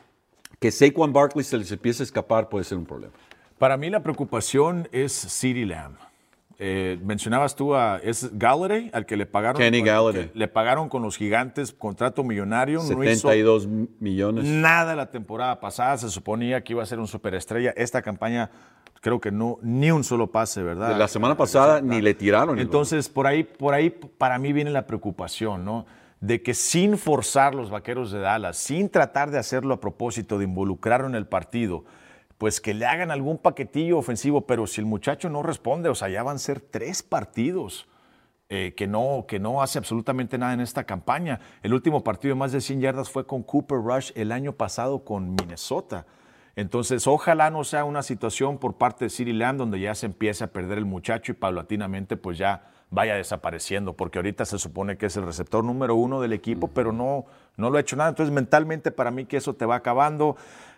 [0.60, 3.12] que Saquon Barkley se les empiece a escapar puede ser un problema.
[3.58, 5.96] Para mí la preocupación es CeeDee Lamb.
[6.66, 10.30] Eh, mencionabas tú a es Galladay, al que le pagaron Kenny con- Galladay.
[10.32, 13.66] le pagaron con los gigantes contrato millonario, no hizo 72
[14.00, 14.46] millones.
[14.46, 17.74] nada la temporada pasada, se suponía que iba a ser un superestrella.
[17.76, 18.50] Esta campaña
[19.02, 20.96] creo que no ni un solo pase, ¿verdad?
[20.96, 22.58] La semana pasada ni le tiraron.
[22.58, 25.84] Entonces, por ahí, por ahí para mí viene la preocupación, ¿no?
[26.20, 30.44] De que sin forzar los vaqueros de Dallas, sin tratar de hacerlo a propósito, de
[30.44, 31.84] involucrarlo en el partido,
[32.38, 36.08] pues que le hagan algún paquetillo ofensivo, pero si el muchacho no responde, o sea,
[36.08, 37.86] ya van a ser tres partidos.
[38.50, 41.40] eh, que, no, que no hace absolutamente nada en esta campaña.
[41.62, 45.02] El último partido de más de 100 yardas fue con Cooper Rush el año pasado
[45.02, 46.06] con Minnesota.
[46.54, 50.44] Entonces, ojalá no sea una situación por parte de CeeDee Lamb donde ya se empiece
[50.44, 55.06] a perder el muchacho y paulatinamente pues ya vaya desapareciendo, porque ahorita se supone que
[55.06, 57.24] es el receptor número uno del equipo, pero no,
[57.56, 58.10] no lo ha hecho nada.
[58.10, 60.36] Entonces, mentalmente para mí que eso te va acabando.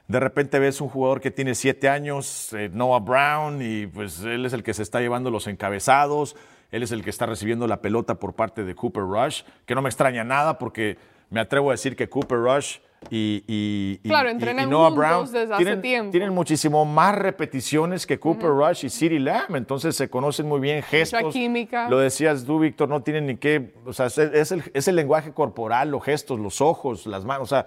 [0.09, 4.47] De repente ves un jugador que tiene siete años, eh, Noah Brown, y pues él
[4.47, 6.37] es el que se está llevando los encabezados,
[6.71, 9.83] él es el que está recibiendo la pelota por parte de Cooper Rush, que no
[9.83, 10.97] me extraña nada porque
[11.31, 12.77] me atrevo a decir que Cooper Rush
[13.11, 16.11] y, y- y- Claro, y- y entrenan Noah Brown desde hace tienen, tiempo.
[16.13, 20.83] tienen muchísimo más repeticiones que Cooper Rush y CeeDee Lamb, entonces se conocen muy bien
[20.83, 21.33] gestos.
[21.33, 21.89] química.
[21.91, 24.95] Lo decías tú, Víctor, no tienen ni qué, o sea, es, es el, es el
[24.97, 27.67] lenguaje corporal, los gestos, los ojos, las manos, o sea,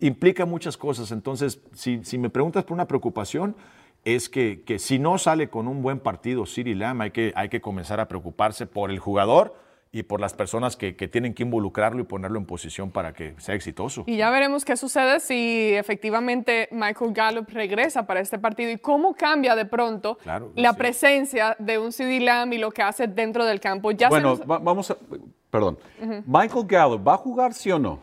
[0.00, 1.10] implica muchas cosas.
[1.12, 3.56] Entonces, si, si me preguntas por una preocupación,
[4.04, 7.48] es que, que si no sale con un buen partido CeeDee Lamb, hay que, hay
[7.48, 9.54] que comenzar a preocuparse por el jugador
[9.90, 13.34] y por las personas que, que tienen que involucrarlo y ponerlo en posición para que
[13.38, 14.04] sea exitoso.
[14.06, 19.14] Y ya veremos qué sucede si efectivamente Michael Gallup regresa para este partido y cómo
[19.14, 20.78] cambia de pronto Claro, la sí.
[20.78, 23.90] presencia de un CD Lamb y lo que hace dentro del campo.
[23.90, 24.96] Ya se bueno, nos- va- vamos a.
[25.50, 25.78] Perdón.
[26.26, 27.98] Michael Gallup, ¿va a jugar sí o no?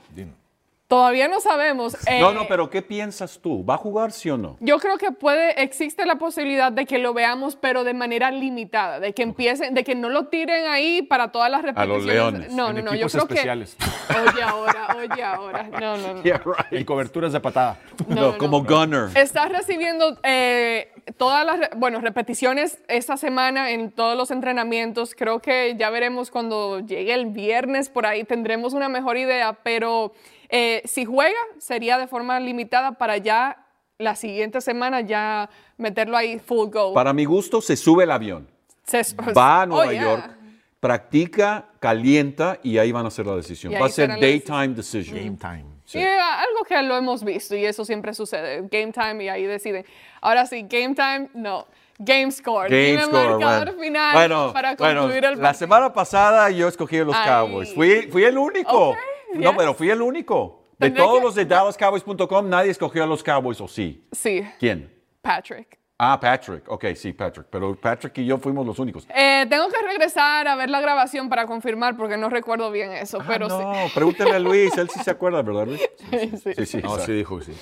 [0.87, 1.97] Todavía no sabemos.
[2.19, 3.65] No, eh, no, pero ¿qué piensas tú?
[3.65, 4.55] ¿Va a jugar sí o no?
[4.59, 8.99] Yo creo que puede, existe la posibilidad de que lo veamos, pero de manera limitada,
[8.99, 12.05] de que empiecen, de que no lo tiren ahí para todas las A repeticiones.
[12.05, 12.53] los Leones.
[12.53, 13.75] No, En no, no, yo creo especiales.
[13.79, 13.85] que.
[14.29, 15.63] Oye, ahora, oye, ahora.
[15.63, 16.23] No, no, no.
[16.23, 16.71] Yeah, right.
[16.79, 17.79] En coberturas de patada.
[18.07, 18.65] No, No, no, como no.
[18.65, 19.09] gunner.
[19.17, 25.15] Estás recibiendo eh, todas las bueno, repeticiones esta semana en todos los entrenamientos.
[25.15, 30.13] Creo que ya veremos cuando llegue el viernes, por ahí tendremos una mejor idea, pero
[30.49, 33.57] eh, si juega sería de forma limitada para ya
[33.97, 36.93] la siguiente semana ya meterlo ahí full go.
[36.93, 38.47] Para mi gusto, se sube el avión.
[38.83, 40.01] Se- Va a Nueva Oh, yeah.
[40.03, 40.31] York,
[40.79, 43.73] practica, calienta y ahí van a hacer la decisión.
[43.73, 45.17] Va a ser la daytime decision.
[45.17, 45.65] Game time.
[45.85, 48.67] Sí, algo que lo hemos visto y eso siempre sucede.
[48.71, 49.85] Game time y ahí deciden.
[50.21, 51.65] Ahora sí, game time, no.
[51.97, 52.69] Game score.
[52.69, 53.81] Game Dime score, marcador bueno.
[53.81, 55.53] final Bueno, para bueno, concluir el la partido.
[55.59, 57.25] semana pasada yo escogí a los Ay.
[57.29, 57.73] Cowboys.
[57.73, 58.89] Fui, fui el único.
[58.89, 58.97] Ok,
[59.43, 60.63] No, pero fui el único.
[60.77, 64.05] De todos que- los de DallasCowboys.com, nadie escogió a los Cowboys, ¿o sí?
[64.11, 64.93] Sí, ¿Quién?
[65.21, 65.79] Patrick.
[65.97, 66.69] Ah, Patrick.
[66.69, 67.47] Ok, sí, Patrick.
[67.49, 69.07] Pero Patrick y yo fuimos los únicos.
[69.15, 73.19] Eh, tengo que regresar a ver la grabación para confirmar porque no recuerdo bien eso,
[73.25, 74.77] pero Ah, no, pregúntale a Luis.
[74.77, 75.81] Él sí se acuerda, ¿verdad, Luis?
[76.11, 76.31] sí.
[76.37, 76.77] sí, Sí, sí.
[76.83, 77.53] No, sí dijo sí.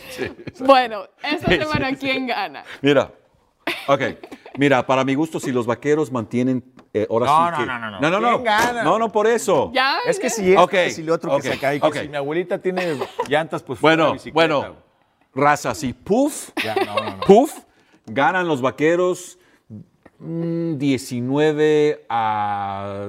[0.61, 2.63] Bueno, esta semana, ¿quién gana?
[2.82, 3.11] Mira,
[3.88, 4.01] ok.
[4.57, 6.63] Mira, para mi gusto, si los vaqueros mantienen.
[6.93, 7.99] Eh, ahora No, sí no, que- no, no, no.
[7.99, 8.19] No, no,
[8.73, 8.83] no.
[8.83, 9.71] No, no, por eso.
[9.73, 10.35] Ya, Es que ya.
[10.35, 13.79] si que si el otro que se cae, que si mi abuelita tiene llantas, pues
[13.81, 14.75] Bueno, bueno.
[15.35, 17.19] Raza, si puff, Ya, no, no, no.
[17.21, 17.57] puff,
[18.05, 19.39] ganan los vaqueros
[20.19, 23.07] mm, 19 a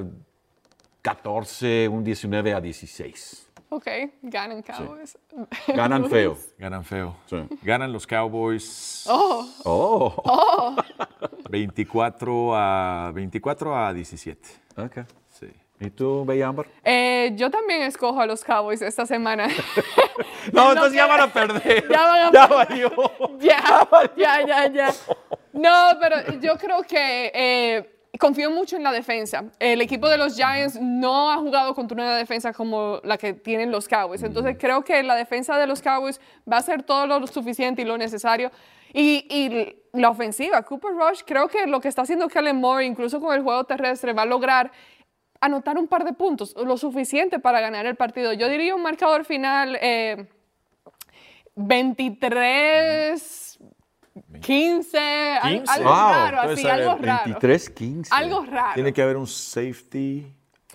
[1.03, 3.41] 14, un 19 a 16.
[3.68, 3.87] Ok,
[4.22, 5.18] ganan Cowboys.
[5.68, 6.39] Ganan feo.
[6.59, 7.16] Ganan feo.
[7.26, 7.37] Sí.
[7.62, 10.76] Ganan los Cowboys Oh, Oh.
[11.51, 14.49] 24 a 24 a 17.
[14.76, 14.99] Ok.
[15.30, 15.47] Sí.
[15.80, 16.66] ¿Y tú, Beyambar?
[16.84, 19.49] eh, yo también escojo a los Cowboys esta semana.
[19.49, 19.53] No,
[20.53, 21.88] No entonces ya van a perder.
[21.90, 22.66] Ya van a Ya perder.
[22.68, 23.38] valió.
[23.40, 24.95] ya, ya, ya, ya.
[25.53, 27.90] No, pero yo creo que eh,
[28.20, 29.45] confío mucho en la defensa.
[29.59, 33.70] El equipo de los Giants no ha jugado contra una defensa como la que tienen
[33.72, 34.22] los Cowboys.
[34.22, 36.20] Entonces creo que la defensa de los Cowboys
[36.51, 38.51] va a hacer todo lo suficiente y lo necesario.
[38.92, 43.20] Y, y la ofensiva, Cooper Rush, creo que lo que está haciendo Kellen Moore, incluso
[43.20, 44.70] con el juego terrestre, va a lograr
[45.40, 48.32] anotar un par de puntos, lo suficiente para ganar el partido.
[48.32, 50.28] Yo diría un marcador final eh,
[51.57, 53.59] 23,
[54.40, 54.99] 15,
[55.42, 55.72] al- 15.
[55.72, 57.22] algo Wow, raro, así, algo raro.
[57.26, 58.14] 23, 15.
[58.14, 58.74] Algo raro.
[58.74, 60.26] Tiene que haber un safety,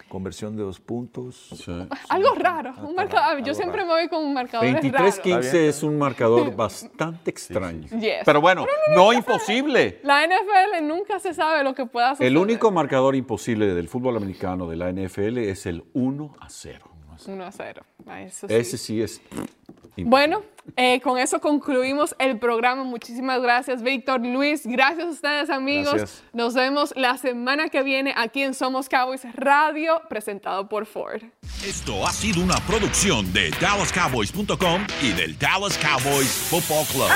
[0.09, 1.69] conversión de dos puntos.
[2.09, 2.73] Algo raro.
[2.83, 5.21] Un marcador, yo siempre me voy con un marcador 23, raro.
[5.21, 7.87] 15 es un marcador bastante extraño.
[7.97, 8.23] Yes.
[8.25, 10.01] Pero bueno, no imposible.
[10.03, 12.31] La NFL nunca se sabe lo que pueda suceder.
[12.31, 16.89] El único marcador imposible del fútbol americano de la NFL es el 1 a 0.
[17.27, 17.83] 1 a 0.
[18.07, 18.53] Ah, eso sí.
[18.53, 19.21] Ese sí es.
[19.31, 20.09] imposible.
[20.09, 20.43] Bueno,
[20.75, 22.83] eh, con eso concluimos el programa.
[22.83, 24.65] Muchísimas gracias, Víctor, Luis.
[24.65, 25.93] Gracias a ustedes, amigos.
[25.93, 26.23] Gracias.
[26.33, 31.21] Nos vemos la semana que viene aquí en Somos Cowboys Radio, presentado por Ford.
[31.65, 37.09] Esto ha sido una producción de DallasCowboys.com y del Dallas Cowboys Football Club.